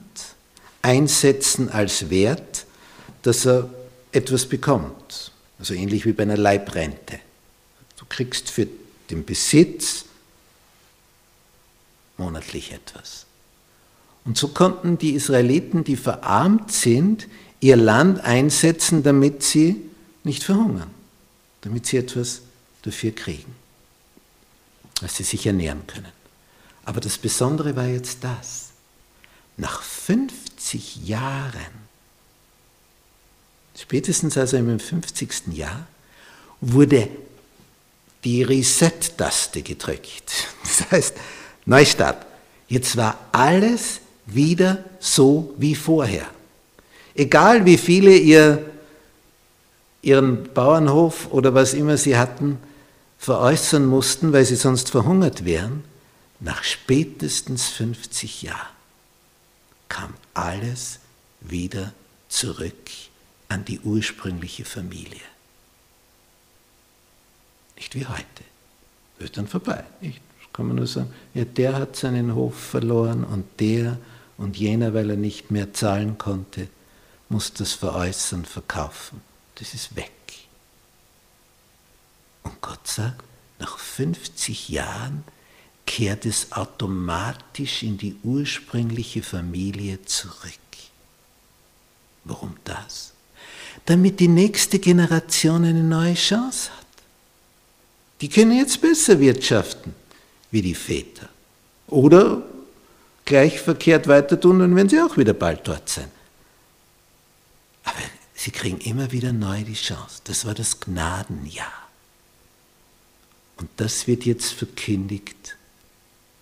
einsetzen 0.81 1.69
als 1.69 2.09
Wert, 2.09 2.65
dass 3.21 3.45
er 3.45 3.69
etwas 4.11 4.45
bekommt. 4.45 5.31
Also 5.59 5.73
ähnlich 5.73 6.05
wie 6.05 6.11
bei 6.11 6.23
einer 6.23 6.37
Leibrente. 6.37 7.19
Du 7.97 8.05
kriegst 8.09 8.49
für 8.49 8.67
den 9.09 9.25
Besitz 9.25 10.05
monatlich 12.17 12.71
etwas. 12.71 13.25
Und 14.23 14.37
so 14.37 14.47
konnten 14.47 14.97
die 14.97 15.11
Israeliten, 15.11 15.83
die 15.83 15.95
verarmt 15.95 16.71
sind, 16.71 17.27
ihr 17.59 17.75
Land 17.75 18.21
einsetzen, 18.21 19.03
damit 19.03 19.43
sie 19.43 19.81
nicht 20.23 20.43
verhungern, 20.43 20.89
damit 21.61 21.85
sie 21.85 21.97
etwas 21.97 22.41
dafür 22.81 23.11
kriegen, 23.11 23.55
dass 25.01 25.15
sie 25.17 25.23
sich 25.23 25.45
ernähren 25.45 25.85
können. 25.87 26.11
Aber 26.85 27.01
das 27.01 27.17
Besondere 27.17 27.75
war 27.75 27.87
jetzt 27.87 28.23
das. 28.23 28.69
Nach 29.57 29.81
50 29.81 31.07
Jahren, 31.07 31.85
spätestens 33.77 34.37
also 34.37 34.57
im 34.57 34.79
50. 34.79 35.53
Jahr, 35.53 35.87
wurde 36.61 37.09
die 38.25 38.43
Reset-Taste 38.43 39.61
gedrückt. 39.61 40.31
Das 40.63 40.91
heißt, 40.91 41.15
Neustart. 41.65 42.25
Jetzt 42.67 42.97
war 42.97 43.17
alles 43.31 44.01
wieder 44.25 44.83
so 44.99 45.53
wie 45.57 45.75
vorher. 45.75 46.25
Egal 47.13 47.65
wie 47.65 47.77
viele 47.77 48.15
ihr, 48.15 48.65
ihren 50.01 50.51
Bauernhof 50.53 51.31
oder 51.31 51.53
was 51.53 51.73
immer 51.73 51.97
sie 51.97 52.17
hatten 52.17 52.57
veräußern 53.19 53.85
mussten, 53.85 54.33
weil 54.33 54.45
sie 54.45 54.55
sonst 54.55 54.89
verhungert 54.89 55.45
wären, 55.45 55.83
nach 56.39 56.63
spätestens 56.63 57.69
50 57.69 58.41
Jahren 58.41 58.75
kam 59.87 60.13
alles 60.33 60.99
wieder 61.39 61.93
zurück 62.27 62.89
an 63.47 63.63
die 63.63 63.79
ursprüngliche 63.79 64.65
Familie. 64.65 65.21
Nicht 67.75 67.95
wie 67.95 68.05
heute. 68.05 68.43
Wird 69.19 69.37
dann 69.37 69.47
vorbei. 69.47 69.83
Nicht? 70.01 70.21
Das 70.39 70.53
kann 70.53 70.67
man 70.67 70.77
nur 70.77 70.87
sagen, 70.87 71.13
ja, 71.33 71.45
der 71.45 71.75
hat 71.75 71.95
seinen 71.95 72.35
Hof 72.35 72.55
verloren 72.55 73.23
und 73.23 73.45
der 73.59 73.97
und 74.37 74.57
jener, 74.57 74.93
weil 74.93 75.09
er 75.09 75.17
nicht 75.17 75.51
mehr 75.51 75.73
zahlen 75.73 76.17
konnte, 76.17 76.67
muss 77.29 77.53
das 77.53 77.73
veräußern, 77.73 78.45
verkaufen. 78.45 79.21
Das 79.55 79.73
ist 79.73 79.95
weg. 79.95 80.11
Und 82.43 82.61
Gott 82.61 82.87
sagt, 82.87 83.23
nach 83.59 83.77
50 83.77 84.69
Jahren 84.69 85.23
kehrt 85.85 86.25
es 86.25 86.51
automatisch 86.51 87.83
in 87.83 87.97
die 87.97 88.15
ursprüngliche 88.23 89.23
Familie 89.23 90.03
zurück. 90.05 90.51
Warum 92.23 92.55
das? 92.63 93.13
Damit 93.85 94.19
die 94.19 94.27
nächste 94.27 94.79
Generation 94.79 95.63
eine 95.63 95.83
neue 95.83 96.15
Chance 96.15 96.71
hat. 96.71 96.84
Die 98.21 98.29
können 98.29 98.57
jetzt 98.57 98.81
besser 98.81 99.19
wirtschaften 99.19 99.93
wie 100.51 100.61
die 100.61 100.75
Väter. 100.75 101.29
Oder 101.87 102.43
gleich 103.25 103.59
verkehrt 103.59 104.07
weiter 104.07 104.39
tun, 104.39 104.59
dann 104.59 104.75
werden 104.75 104.89
sie 104.89 105.01
auch 105.01 105.17
wieder 105.17 105.33
bald 105.33 105.67
dort 105.67 105.89
sein. 105.89 106.09
Aber 107.83 107.99
sie 108.33 108.51
kriegen 108.51 108.79
immer 108.79 109.11
wieder 109.11 109.33
neu 109.33 109.63
die 109.63 109.73
Chance. 109.73 110.21
Das 110.23 110.45
war 110.45 110.53
das 110.53 110.79
Gnadenjahr. 110.79 111.89
Und 113.57 113.69
das 113.77 114.07
wird 114.07 114.25
jetzt 114.25 114.53
verkündigt 114.53 115.57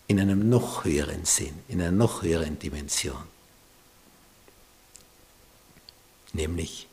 in 0.08 0.20
einem 0.20 0.50
noch 0.50 0.84
höheren 0.84 1.26
Sinn, 1.26 1.54
in 1.68 1.82
einer 1.82 1.92
noch 1.92 2.22
höheren 2.22 2.60
Dimension. 2.60 3.24
Nämlich 6.34 6.88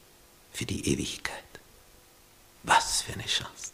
für 0.52 0.66
die 0.66 0.88
Ewigkeit. 0.92 1.34
Was 2.62 3.02
für 3.02 3.14
eine 3.14 3.26
Chance. 3.26 3.69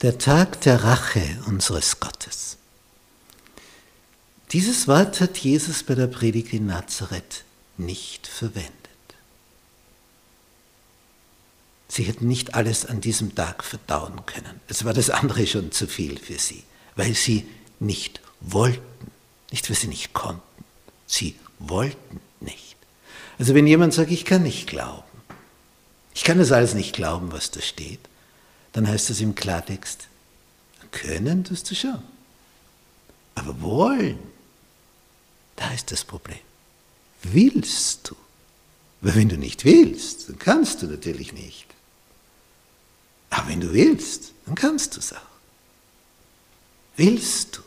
Der 0.00 0.16
Tag 0.16 0.60
der 0.60 0.84
Rache 0.84 1.42
unseres 1.46 1.98
Gottes. 1.98 2.56
Dieses 4.52 4.86
Wort 4.86 5.20
hat 5.20 5.38
Jesus 5.38 5.82
bei 5.82 5.96
der 5.96 6.06
Predigt 6.06 6.52
in 6.52 6.66
Nazareth 6.66 7.42
nicht 7.78 8.28
verwendet. 8.28 8.72
Sie 11.88 12.04
hätten 12.04 12.28
nicht 12.28 12.54
alles 12.54 12.86
an 12.86 13.00
diesem 13.00 13.34
Tag 13.34 13.64
verdauen 13.64 14.24
können. 14.24 14.60
Es 14.68 14.84
war 14.84 14.94
das 14.94 15.10
andere 15.10 15.48
schon 15.48 15.72
zu 15.72 15.88
viel 15.88 16.16
für 16.16 16.38
sie, 16.38 16.62
weil 16.94 17.16
sie 17.16 17.48
nicht 17.80 18.20
wollten, 18.38 19.10
nicht 19.50 19.68
weil 19.68 19.76
sie 19.76 19.88
nicht 19.88 20.12
konnten. 20.12 20.42
Sie 21.08 21.34
wollten 21.58 22.20
nicht. 22.38 22.76
Also 23.36 23.52
wenn 23.52 23.66
jemand 23.66 23.94
sagt, 23.94 24.12
ich 24.12 24.24
kann 24.24 24.44
nicht 24.44 24.68
glauben, 24.68 25.02
ich 26.14 26.22
kann 26.22 26.38
das 26.38 26.52
alles 26.52 26.74
nicht 26.74 26.94
glauben, 26.94 27.32
was 27.32 27.50
da 27.50 27.60
steht, 27.60 27.98
dann 28.72 28.86
heißt 28.86 29.10
das 29.10 29.20
im 29.20 29.34
Klartext, 29.34 30.08
können 30.90 31.44
tust 31.44 31.70
du 31.70 31.74
schon. 31.74 32.02
Aber 33.34 33.60
wollen, 33.60 34.18
da 35.56 35.70
ist 35.72 35.90
das 35.92 36.04
Problem. 36.04 36.38
Willst 37.22 38.10
du? 38.10 38.16
Weil 39.00 39.14
wenn 39.14 39.28
du 39.28 39.36
nicht 39.36 39.64
willst, 39.64 40.28
dann 40.28 40.38
kannst 40.38 40.82
du 40.82 40.86
natürlich 40.86 41.32
nicht. 41.32 41.66
Aber 43.30 43.48
wenn 43.48 43.60
du 43.60 43.72
willst, 43.72 44.32
dann 44.46 44.54
kannst 44.54 44.96
du 44.96 45.00
es 45.00 45.12
auch. 45.12 45.20
Willst 46.96 47.56
du? 47.56 47.62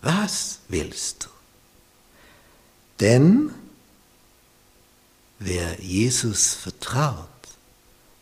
Was 0.00 0.60
willst 0.68 1.24
du? 1.24 1.28
Denn 3.00 3.52
wer 5.38 5.80
Jesus 5.80 6.54
vertraut, 6.54 7.28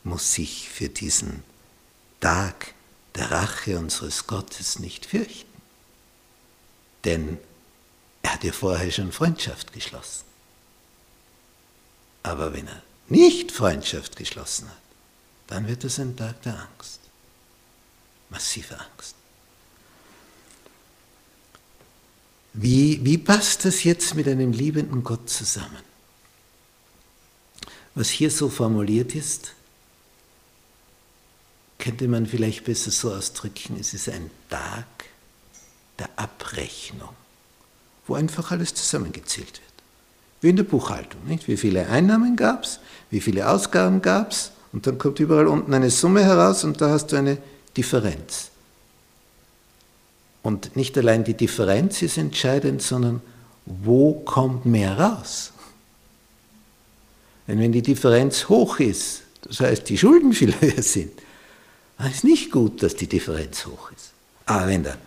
muss 0.04 0.34
sich 0.34 0.68
für 0.68 0.88
diesen 0.88 1.42
Tag 2.20 2.74
der 3.14 3.30
Rache 3.30 3.78
unseres 3.78 4.26
Gottes 4.26 4.78
nicht 4.78 5.06
fürchten. 5.06 5.48
Denn 7.04 7.38
er 8.22 8.34
hat 8.34 8.44
ja 8.44 8.52
vorher 8.52 8.90
schon 8.90 9.12
Freundschaft 9.12 9.72
geschlossen. 9.72 10.24
Aber 12.22 12.52
wenn 12.52 12.68
er 12.68 12.82
nicht 13.08 13.50
Freundschaft 13.50 14.16
geschlossen 14.16 14.68
hat, 14.68 14.76
dann 15.46 15.66
wird 15.66 15.84
es 15.84 15.98
ein 15.98 16.16
Tag 16.16 16.42
der 16.42 16.60
Angst. 16.60 17.00
Massive 18.28 18.78
Angst. 18.78 19.16
Wie, 22.52 23.04
wie 23.04 23.18
passt 23.18 23.64
das 23.64 23.84
jetzt 23.84 24.14
mit 24.14 24.28
einem 24.28 24.52
liebenden 24.52 25.02
Gott 25.02 25.28
zusammen? 25.30 25.82
Was 27.94 28.08
hier 28.08 28.30
so 28.30 28.48
formuliert 28.48 29.14
ist, 29.14 29.54
könnte 31.80 32.06
man 32.06 32.26
vielleicht 32.26 32.64
besser 32.64 32.90
so 32.90 33.12
ausdrücken, 33.12 33.76
es 33.80 33.94
ist 33.94 34.08
ein 34.08 34.30
Tag 34.48 34.86
der 35.98 36.08
Abrechnung, 36.16 37.10
wo 38.06 38.14
einfach 38.14 38.52
alles 38.52 38.74
zusammengezählt 38.74 39.52
wird. 39.52 39.70
Wie 40.40 40.50
in 40.50 40.56
der 40.56 40.64
Buchhaltung, 40.64 41.24
nicht? 41.26 41.48
Wie 41.48 41.56
viele 41.56 41.88
Einnahmen 41.88 42.36
gab 42.36 42.64
es, 42.64 42.80
wie 43.10 43.20
viele 43.20 43.48
Ausgaben 43.48 44.00
gab 44.00 44.30
es 44.30 44.52
Und 44.72 44.86
dann 44.86 44.98
kommt 44.98 45.18
überall 45.18 45.48
unten 45.48 45.74
eine 45.74 45.90
Summe 45.90 46.22
heraus 46.22 46.64
und 46.64 46.80
da 46.80 46.90
hast 46.90 47.08
du 47.08 47.16
eine 47.16 47.38
Differenz. 47.76 48.50
Und 50.42 50.76
nicht 50.76 50.96
allein 50.96 51.24
die 51.24 51.34
Differenz 51.34 52.02
ist 52.02 52.16
entscheidend, 52.16 52.80
sondern 52.80 53.20
wo 53.66 54.14
kommt 54.14 54.64
mehr 54.64 54.98
raus? 54.98 55.52
Denn 57.46 57.58
wenn 57.58 57.72
die 57.72 57.82
Differenz 57.82 58.48
hoch 58.48 58.78
ist, 58.78 59.22
das 59.42 59.60
heißt 59.60 59.88
die 59.88 59.98
Schulden 59.98 60.32
viel 60.34 60.58
höher 60.60 60.82
sind, 60.82 61.12
dann 62.00 62.12
ist 62.12 62.24
nicht 62.24 62.50
gut, 62.50 62.82
dass 62.82 62.96
die 62.96 63.06
Differenz 63.06 63.66
hoch 63.66 63.90
ist. 63.92 64.12
Aber 64.46 64.66
wenn 64.68 64.82
dann 64.82 64.98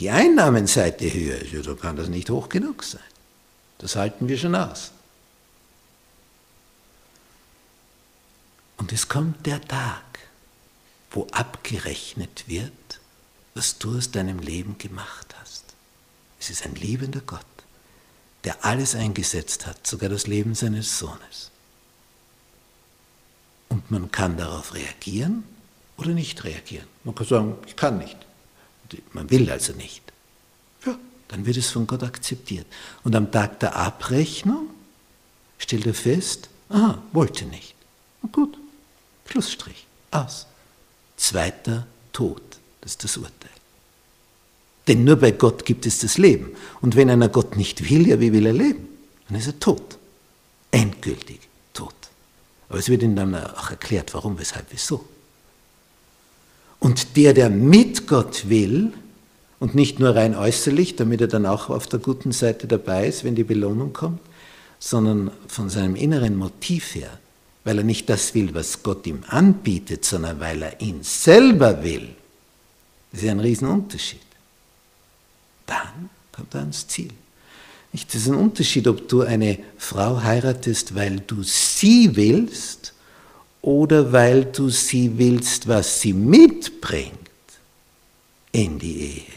die 0.00 0.10
Einnahmenseite 0.10 1.12
höher 1.12 1.38
ist, 1.38 1.52
ja, 1.52 1.62
dann 1.62 1.78
kann 1.78 1.94
das 1.94 2.08
nicht 2.08 2.28
hoch 2.28 2.48
genug 2.48 2.82
sein. 2.82 3.00
Das 3.78 3.94
halten 3.94 4.26
wir 4.26 4.36
schon 4.36 4.56
aus. 4.56 4.90
Und 8.78 8.92
es 8.92 9.08
kommt 9.08 9.46
der 9.46 9.60
Tag, 9.60 10.02
wo 11.12 11.28
abgerechnet 11.30 12.48
wird, 12.48 12.72
was 13.54 13.78
du 13.78 13.96
aus 13.96 14.10
deinem 14.10 14.40
Leben 14.40 14.76
gemacht 14.76 15.36
hast. 15.40 15.66
Es 16.40 16.50
ist 16.50 16.64
ein 16.64 16.74
liebender 16.74 17.20
Gott, 17.20 17.44
der 18.42 18.64
alles 18.64 18.96
eingesetzt 18.96 19.68
hat, 19.68 19.86
sogar 19.86 20.08
das 20.08 20.26
Leben 20.26 20.56
seines 20.56 20.98
Sohnes. 20.98 21.52
Und 23.68 23.92
man 23.92 24.10
kann 24.10 24.36
darauf 24.36 24.74
reagieren 24.74 25.44
oder 26.00 26.10
nicht 26.10 26.42
reagieren. 26.44 26.86
Man 27.04 27.14
kann 27.14 27.26
sagen, 27.26 27.54
ich 27.66 27.76
kann 27.76 27.98
nicht. 27.98 28.16
Man 29.12 29.30
will 29.30 29.50
also 29.50 29.72
nicht. 29.74 30.02
Ja, 30.84 30.98
dann 31.28 31.46
wird 31.46 31.58
es 31.58 31.70
von 31.70 31.86
Gott 31.86 32.02
akzeptiert. 32.02 32.66
Und 33.04 33.14
am 33.14 33.30
Tag 33.30 33.60
der 33.60 33.76
Abrechnung 33.76 34.70
stellt 35.58 35.86
er 35.86 35.94
fest, 35.94 36.48
aha, 36.70 37.00
wollte 37.12 37.44
nicht. 37.44 37.74
Und 38.22 38.32
gut, 38.32 38.56
Schlussstrich, 39.26 39.86
aus. 40.10 40.46
Zweiter 41.16 41.86
Tod, 42.12 42.42
das 42.80 42.92
ist 42.92 43.04
das 43.04 43.16
Urteil. 43.18 43.50
Denn 44.88 45.04
nur 45.04 45.16
bei 45.16 45.30
Gott 45.30 45.64
gibt 45.64 45.86
es 45.86 45.98
das 45.98 46.18
Leben. 46.18 46.56
Und 46.80 46.96
wenn 46.96 47.10
einer 47.10 47.28
Gott 47.28 47.56
nicht 47.56 47.88
will, 47.88 48.08
ja, 48.08 48.18
wie 48.18 48.32
will 48.32 48.46
er 48.46 48.54
leben? 48.54 48.88
Dann 49.28 49.38
ist 49.38 49.46
er 49.46 49.60
tot. 49.60 49.98
Endgültig 50.72 51.40
tot. 51.74 51.94
Aber 52.68 52.78
es 52.78 52.88
wird 52.88 53.02
ihm 53.02 53.14
dann 53.14 53.34
auch 53.34 53.70
erklärt, 53.70 54.14
warum, 54.14 54.38
weshalb, 54.38 54.66
wieso. 54.70 55.06
Und 56.80 57.16
der, 57.16 57.34
der 57.34 57.50
mit 57.50 58.08
Gott 58.08 58.48
will, 58.48 58.92
und 59.60 59.74
nicht 59.74 60.00
nur 60.00 60.16
rein 60.16 60.34
äußerlich, 60.34 60.96
damit 60.96 61.20
er 61.20 61.28
dann 61.28 61.46
auch 61.46 61.68
auf 61.68 61.86
der 61.86 62.00
guten 62.00 62.32
Seite 62.32 62.66
dabei 62.66 63.06
ist, 63.06 63.22
wenn 63.22 63.34
die 63.34 63.44
Belohnung 63.44 63.92
kommt, 63.92 64.20
sondern 64.80 65.30
von 65.46 65.68
seinem 65.68 65.94
inneren 65.94 66.36
Motiv 66.36 66.94
her, 66.94 67.18
weil 67.64 67.78
er 67.78 67.84
nicht 67.84 68.08
das 68.08 68.34
will, 68.34 68.54
was 68.54 68.82
Gott 68.82 69.06
ihm 69.06 69.22
anbietet, 69.28 70.06
sondern 70.06 70.40
weil 70.40 70.62
er 70.62 70.80
ihn 70.80 71.02
selber 71.02 71.84
will. 71.84 72.08
Das 73.12 73.22
ist 73.22 73.28
ein 73.28 73.40
Riesenunterschied. 73.40 74.20
Dann 75.66 76.08
kommt 76.32 76.54
er 76.54 76.60
ans 76.60 76.88
Ziel. 76.88 77.10
Das 77.92 78.14
ist 78.14 78.28
ein 78.28 78.36
Unterschied, 78.36 78.88
ob 78.88 79.08
du 79.08 79.22
eine 79.22 79.58
Frau 79.76 80.22
heiratest, 80.22 80.94
weil 80.94 81.20
du 81.20 81.42
sie 81.42 82.16
willst 82.16 82.94
oder 83.62 84.12
weil 84.12 84.46
du 84.46 84.68
sie 84.68 85.18
willst, 85.18 85.68
was 85.68 86.00
sie 86.00 86.12
mitbringt 86.12 87.18
in 88.52 88.78
die 88.78 89.00
Ehe. 89.00 89.32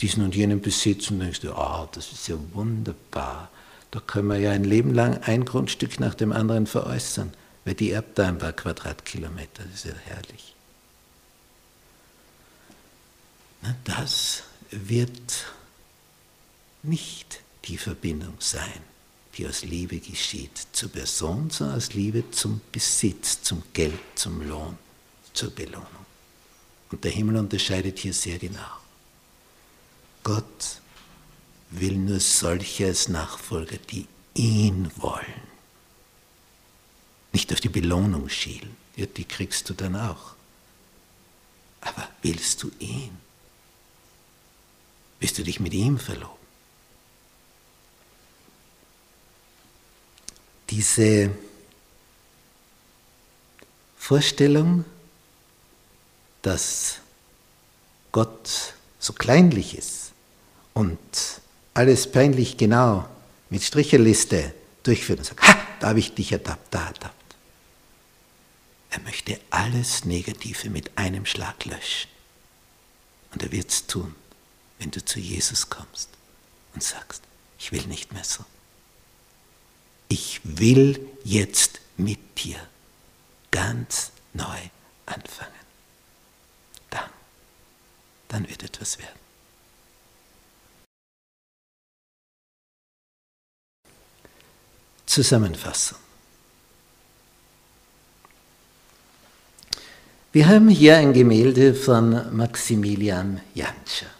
Diesen 0.00 0.24
und 0.24 0.34
jenen 0.34 0.60
Besitz 0.60 1.10
und 1.10 1.20
denkst 1.20 1.40
du, 1.40 1.52
oh, 1.52 1.88
das 1.92 2.12
ist 2.12 2.28
ja 2.28 2.36
wunderbar. 2.52 3.50
Da 3.90 4.00
können 4.00 4.28
wir 4.28 4.38
ja 4.38 4.52
ein 4.52 4.64
Leben 4.64 4.94
lang 4.94 5.18
ein 5.24 5.44
Grundstück 5.44 6.00
nach 6.00 6.14
dem 6.14 6.32
anderen 6.32 6.66
veräußern, 6.66 7.32
weil 7.64 7.74
die 7.74 7.90
erbt 7.90 8.18
da 8.18 8.28
ein 8.28 8.38
paar 8.38 8.52
Quadratkilometer, 8.52 9.64
das 9.64 9.74
ist 9.74 9.84
ja 9.84 9.92
herrlich. 10.06 10.54
Na, 13.62 13.74
das 13.84 14.44
wird 14.70 15.44
nicht 16.82 17.40
die 17.66 17.76
Verbindung 17.76 18.34
sein 18.38 18.89
die 19.40 19.46
aus 19.46 19.62
Liebe 19.62 19.98
geschieht 20.00 20.66
zur 20.72 20.90
Person, 20.90 21.48
sondern 21.48 21.78
aus 21.78 21.94
Liebe 21.94 22.30
zum 22.30 22.60
Besitz, 22.70 23.40
zum 23.40 23.62
Geld, 23.72 23.98
zum 24.14 24.46
Lohn, 24.46 24.76
zur 25.32 25.50
Belohnung. 25.50 25.86
Und 26.90 27.02
der 27.04 27.10
Himmel 27.10 27.38
unterscheidet 27.38 27.98
hier 27.98 28.12
sehr 28.12 28.38
genau. 28.38 28.76
Gott 30.22 30.80
will 31.70 31.96
nur 31.96 32.20
solche 32.20 32.88
als 32.88 33.08
Nachfolger, 33.08 33.78
die 33.78 34.06
ihn 34.34 34.90
wollen. 34.96 35.48
Nicht 37.32 37.50
auf 37.50 37.60
die 37.60 37.70
Belohnung 37.70 38.28
schielen, 38.28 38.76
ja, 38.96 39.06
die 39.06 39.24
kriegst 39.24 39.70
du 39.70 39.72
dann 39.72 39.96
auch. 39.96 40.34
Aber 41.80 42.06
willst 42.20 42.62
du 42.62 42.70
ihn? 42.78 43.16
Willst 45.18 45.38
du 45.38 45.44
dich 45.44 45.60
mit 45.60 45.72
ihm 45.72 45.98
verloben? 45.98 46.39
Diese 50.70 51.30
Vorstellung, 53.98 54.84
dass 56.42 56.98
Gott 58.12 58.74
so 58.98 59.12
kleinlich 59.12 59.76
ist 59.76 60.12
und 60.74 60.98
alles 61.74 62.10
peinlich 62.10 62.56
genau 62.56 63.08
mit 63.50 63.62
Stricherliste 63.62 64.54
durchführt 64.82 65.18
und 65.20 65.24
sagt, 65.24 65.42
ha, 65.42 65.56
da 65.80 65.88
habe 65.88 65.98
ich 65.98 66.14
dich 66.14 66.32
ertappt, 66.32 66.72
da 66.72 66.86
ertappt. 66.86 67.14
Er 68.90 69.00
möchte 69.00 69.38
alles 69.50 70.04
Negative 70.04 70.70
mit 70.70 70.96
einem 70.96 71.26
Schlag 71.26 71.64
löschen. 71.64 72.10
Und 73.32 73.42
er 73.42 73.52
wird 73.52 73.70
es 73.70 73.86
tun, 73.86 74.14
wenn 74.78 74.90
du 74.90 75.04
zu 75.04 75.20
Jesus 75.20 75.70
kommst 75.70 76.08
und 76.74 76.82
sagst, 76.82 77.22
ich 77.58 77.70
will 77.70 77.86
nicht 77.86 78.12
mehr 78.12 78.24
so 78.24 78.44
ich 80.10 80.40
will 80.42 81.08
jetzt 81.24 81.80
mit 81.96 82.18
dir 82.44 82.58
ganz 83.50 84.10
neu 84.34 84.58
anfangen. 85.06 85.52
Dann, 86.90 87.10
dann 88.28 88.48
wird 88.48 88.62
etwas 88.64 88.98
werden. 88.98 89.18
Zusammenfassung. 95.06 95.98
Wir 100.32 100.48
haben 100.48 100.68
hier 100.68 100.96
ein 100.96 101.12
Gemälde 101.12 101.74
von 101.74 102.36
Maximilian 102.36 103.40
Jantscher. 103.54 104.19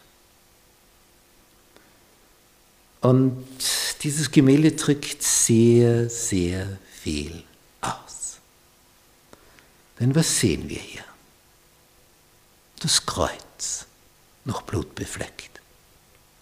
Und 3.01 3.47
dieses 4.03 4.31
Gemälde 4.31 4.73
drückt 4.73 5.23
sehr, 5.23 6.11
sehr 6.11 6.79
viel 6.93 7.45
aus. 7.81 8.39
Denn 9.99 10.15
was 10.15 10.39
sehen 10.39 10.69
wir 10.69 10.79
hier? 10.79 11.05
Das 12.81 13.05
Kreuz, 13.05 13.87
noch 14.45 14.63
blutbefleckt, 14.63 15.61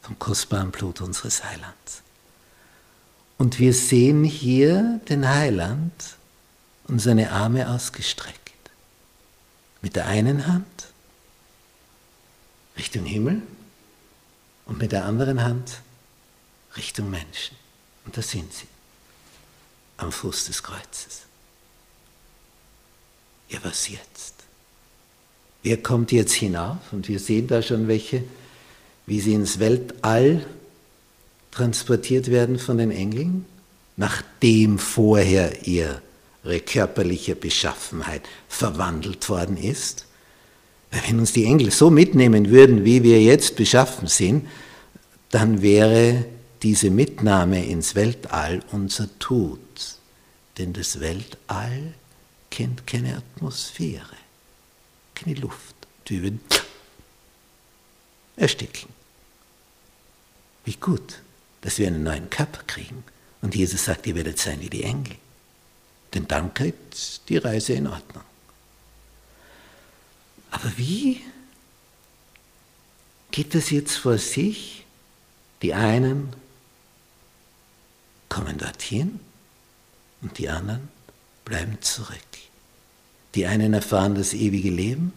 vom 0.03 0.19
kostbaren 0.19 0.71
Blut 0.71 1.01
unseres 1.01 1.45
Heilands. 1.45 2.03
Und 3.39 3.61
wir 3.61 3.73
sehen 3.73 4.25
hier 4.25 5.01
den 5.09 5.29
Heiland 5.29 6.17
und 6.89 7.01
seine 7.01 7.31
Arme 7.31 7.69
ausgestreckt. 7.69 8.39
Mit 9.81 9.95
der 9.95 10.07
einen 10.07 10.47
Hand 10.49 10.89
Richtung 12.77 13.05
Himmel 13.05 13.43
und 14.67 14.79
mit 14.79 14.93
der 14.93 15.05
anderen 15.05 15.43
Hand 15.43 15.81
Richtung 16.79 17.11
Menschen. 17.11 17.57
Und 18.07 18.17
da 18.17 18.23
sind 18.23 18.53
sie, 18.53 18.67
am 19.99 20.13
Fuß 20.13 20.47
des 20.47 20.63
Kreuzes. 20.63 21.23
Ja, 23.49 23.59
was 23.63 23.89
jetzt? 23.89 24.35
Wer 25.63 25.77
kommt 25.83 26.13
jetzt 26.13 26.35
hinauf? 26.35 26.79
Und 26.93 27.09
wir 27.09 27.19
sehen 27.19 27.49
da 27.49 27.61
schon 27.63 27.89
welche, 27.89 28.23
wie 29.07 29.21
sie 29.21 29.35
ins 29.35 29.59
Weltall 29.59 30.47
transportiert 31.51 32.31
werden 32.31 32.59
von 32.59 32.79
den 32.79 32.91
Engeln, 32.91 33.45
nachdem 33.97 34.79
vorher 34.79 35.67
ihre 35.67 36.01
körperliche 36.65 37.35
Beschaffenheit 37.35 38.23
verwandelt 38.49 39.29
worden 39.29 39.57
ist. 39.57 40.07
Wenn 40.91 41.19
uns 41.19 41.33
die 41.33 41.45
Engel 41.45 41.71
so 41.71 41.91
mitnehmen 41.91 42.51
würden, 42.51 42.85
wie 42.85 43.03
wir 43.03 43.21
jetzt 43.21 43.57
beschaffen 43.57 44.09
sind, 44.09 44.47
dann 45.31 45.61
wäre 45.61 46.25
diese 46.63 46.91
Mitnahme 46.91 47.65
ins 47.65 47.95
Weltall 47.95 48.63
unser 48.73 49.09
Tod. 49.19 49.61
Denn 50.59 50.73
das 50.73 51.01
Weltall 51.01 51.95
kennt 52.51 52.87
keine 52.87 53.17
Atmosphäre, 53.17 54.17
keine 55.15 55.35
Luft. 55.35 55.75
Wir 56.07 56.23
würden 56.23 56.41
ersticken. 58.37 58.89
Wie 60.65 60.75
gut, 60.75 61.21
dass 61.61 61.79
wir 61.79 61.87
einen 61.87 62.03
neuen 62.03 62.31
Körper 62.31 62.63
kriegen. 62.67 63.05
Und 63.41 63.55
Jesus 63.55 63.85
sagt, 63.85 64.07
ihr 64.07 64.15
werdet 64.15 64.39
sein 64.39 64.61
wie 64.61 64.71
die 64.71 64.83
Engel. 64.83 65.17
Denn 66.15 66.27
dann 66.27 66.53
geht 66.55 67.21
die 67.29 67.37
Reise 67.37 67.75
in 67.75 67.87
Ordnung. 67.87 68.25
Aber 70.51 70.73
wie 70.77 71.21
geht 73.31 73.55
das 73.55 73.71
jetzt 73.71 73.97
vor 73.97 74.19
sich? 74.19 74.85
Die 75.63 75.75
einen 75.75 76.33
kommen 78.29 78.59
dorthin 78.59 79.21
und 80.23 80.39
die 80.39 80.49
anderen 80.49 80.89
bleiben 81.45 81.81
zurück. 81.81 82.19
Die 83.35 83.47
einen 83.47 83.75
erfahren 83.75 84.15
das 84.15 84.35
ewige 84.35 84.71
Leben, 84.71 85.13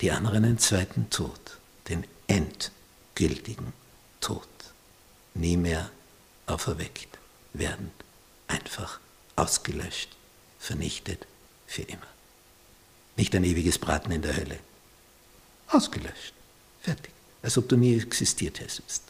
die 0.00 0.10
anderen 0.10 0.44
einen 0.44 0.58
zweiten 0.58 1.10
Tod, 1.10 1.58
den 1.88 2.04
endgültigen 2.26 3.72
Tod. 4.20 4.48
Nie 5.34 5.56
mehr 5.56 5.90
auferweckt 6.46 7.18
werden, 7.52 7.90
einfach 8.46 9.00
ausgelöscht, 9.36 10.10
vernichtet 10.58 11.26
für 11.66 11.82
immer. 11.82 12.06
Nicht 13.16 13.34
ein 13.34 13.44
ewiges 13.44 13.78
Braten 13.78 14.12
in 14.12 14.22
der 14.22 14.36
Hölle. 14.36 14.58
Ausgelöscht. 15.68 16.34
Fertig. 16.82 17.12
Als 17.42 17.58
ob 17.58 17.68
du 17.68 17.76
nie 17.76 17.96
existiert 17.96 18.60
hättest. 18.60 19.02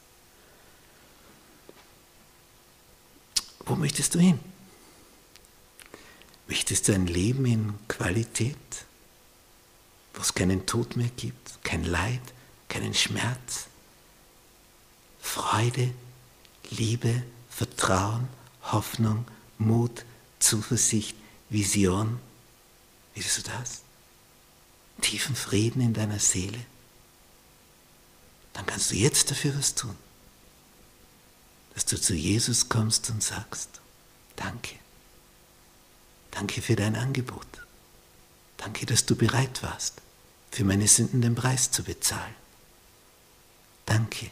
Wo 3.66 3.76
möchtest 3.76 4.14
du 4.14 4.18
hin? 4.18 4.38
Möchtest 6.46 6.88
du 6.88 6.94
ein 6.94 7.06
Leben 7.06 7.46
in 7.46 7.74
Qualität, 7.88 8.56
wo 10.12 10.20
es 10.20 10.34
keinen 10.34 10.66
Tod 10.66 10.96
mehr 10.96 11.08
gibt, 11.16 11.62
kein 11.64 11.84
Leid, 11.84 12.20
keinen 12.68 12.92
Schmerz, 12.92 13.66
Freude, 15.20 15.94
Liebe, 16.70 17.22
Vertrauen, 17.48 18.28
Hoffnung, 18.64 19.26
Mut, 19.58 20.04
Zuversicht, 20.38 21.16
Vision? 21.48 22.20
Willst 23.14 23.38
du 23.38 23.42
das? 23.42 23.82
Tiefen 25.00 25.34
Frieden 25.34 25.80
in 25.80 25.94
deiner 25.94 26.18
Seele? 26.18 26.60
Dann 28.52 28.66
kannst 28.66 28.90
du 28.90 28.96
jetzt 28.96 29.30
dafür 29.30 29.56
was 29.56 29.74
tun, 29.74 29.96
dass 31.74 31.84
du 31.86 32.00
zu 32.00 32.14
Jesus 32.14 32.68
kommst 32.68 33.10
und 33.10 33.22
sagst, 33.22 33.80
danke. 34.36 34.76
Danke 36.30 36.62
für 36.62 36.76
dein 36.76 36.96
Angebot. 36.96 37.46
Danke, 38.56 38.86
dass 38.86 39.06
du 39.06 39.14
bereit 39.14 39.62
warst, 39.62 40.00
für 40.50 40.64
meine 40.64 40.88
Sünden 40.88 41.20
den 41.20 41.34
Preis 41.34 41.70
zu 41.70 41.82
bezahlen. 41.82 42.34
Danke, 43.86 44.30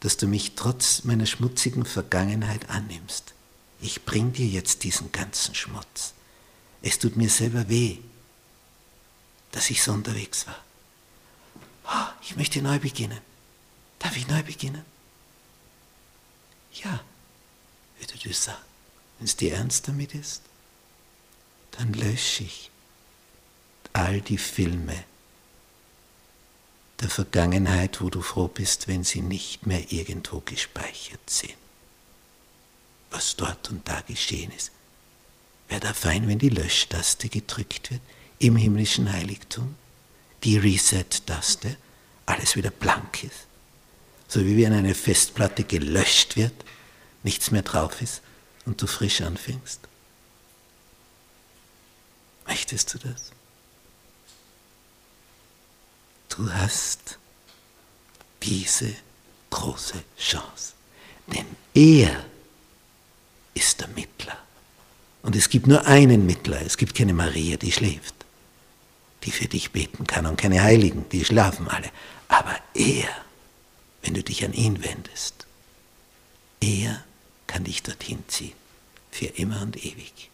dass 0.00 0.16
du 0.16 0.26
mich 0.26 0.54
trotz 0.54 1.04
meiner 1.04 1.26
schmutzigen 1.26 1.84
Vergangenheit 1.84 2.70
annimmst. 2.70 3.34
Ich 3.80 4.04
bring 4.04 4.32
dir 4.32 4.46
jetzt 4.46 4.84
diesen 4.84 5.10
ganzen 5.12 5.54
Schmutz. 5.54 6.14
Es 6.82 6.98
tut 6.98 7.16
mir 7.16 7.28
selber 7.28 7.68
weh, 7.68 7.98
dass 9.50 9.70
ich 9.70 9.82
so 9.82 9.92
unterwegs 9.92 10.46
war. 10.46 10.58
Oh, 11.84 12.12
ich 12.22 12.36
möchte 12.36 12.62
neu 12.62 12.78
beginnen. 12.78 13.20
Darf 13.98 14.16
ich 14.16 14.28
neu 14.28 14.42
beginnen? 14.42 14.84
Ja, 16.74 17.00
würde 17.98 18.18
du 18.22 18.32
sagen, 18.32 18.58
wenn 19.18 19.26
es 19.26 19.36
dir 19.36 19.54
ernst 19.54 19.88
damit 19.88 20.14
ist 20.14 20.42
dann 21.72 21.92
lösche 21.94 22.44
ich 22.44 22.70
all 23.92 24.20
die 24.20 24.38
Filme 24.38 25.04
der 27.00 27.10
Vergangenheit, 27.10 28.00
wo 28.00 28.10
du 28.10 28.22
froh 28.22 28.48
bist, 28.48 28.86
wenn 28.86 29.02
sie 29.02 29.22
nicht 29.22 29.66
mehr 29.66 29.90
irgendwo 29.90 30.40
gespeichert 30.40 31.28
sind. 31.28 31.56
Was 33.10 33.34
dort 33.36 33.70
und 33.70 33.86
da 33.88 34.00
geschehen 34.02 34.52
ist. 34.52 34.70
Wäre 35.68 35.80
da 35.80 35.94
fein, 35.94 36.28
wenn 36.28 36.38
die 36.38 36.48
Löschtaste 36.48 37.28
gedrückt 37.28 37.90
wird 37.90 38.02
im 38.38 38.56
himmlischen 38.56 39.12
Heiligtum, 39.12 39.74
die 40.44 40.58
Reset-Taste, 40.58 41.76
alles 42.26 42.56
wieder 42.56 42.70
blank 42.70 43.24
ist. 43.24 43.46
So 44.32 44.46
wie 44.46 44.56
wenn 44.64 44.72
eine 44.72 44.94
Festplatte 44.94 45.62
gelöscht 45.62 46.36
wird, 46.36 46.54
nichts 47.22 47.50
mehr 47.50 47.60
drauf 47.60 48.00
ist 48.00 48.22
und 48.64 48.80
du 48.80 48.86
frisch 48.86 49.20
anfängst. 49.20 49.80
Möchtest 52.46 52.94
du 52.94 52.98
das? 52.98 53.30
Du 56.30 56.50
hast 56.50 57.18
diese 58.42 58.94
große 59.50 60.02
Chance. 60.18 60.72
Denn 61.26 61.44
er 61.74 62.24
ist 63.52 63.80
der 63.82 63.88
Mittler. 63.88 64.38
Und 65.20 65.36
es 65.36 65.50
gibt 65.50 65.66
nur 65.66 65.84
einen 65.86 66.24
Mittler. 66.24 66.62
Es 66.62 66.78
gibt 66.78 66.94
keine 66.94 67.12
Maria, 67.12 67.58
die 67.58 67.70
schläft, 67.70 68.14
die 69.24 69.30
für 69.30 69.46
dich 69.46 69.72
beten 69.72 70.06
kann 70.06 70.24
und 70.24 70.38
keine 70.38 70.62
Heiligen, 70.62 71.06
die 71.10 71.22
schlafen 71.22 71.68
alle. 71.68 71.90
Aber 72.28 72.58
er, 72.72 73.10
wenn 74.02 74.14
du 74.14 74.22
dich 74.22 74.44
an 74.44 74.52
ihn 74.52 74.82
wendest, 74.84 75.46
er 76.60 77.04
kann 77.46 77.64
dich 77.64 77.82
dorthin 77.82 78.22
ziehen, 78.28 78.54
für 79.10 79.26
immer 79.26 79.62
und 79.62 79.84
ewig. 79.84 80.30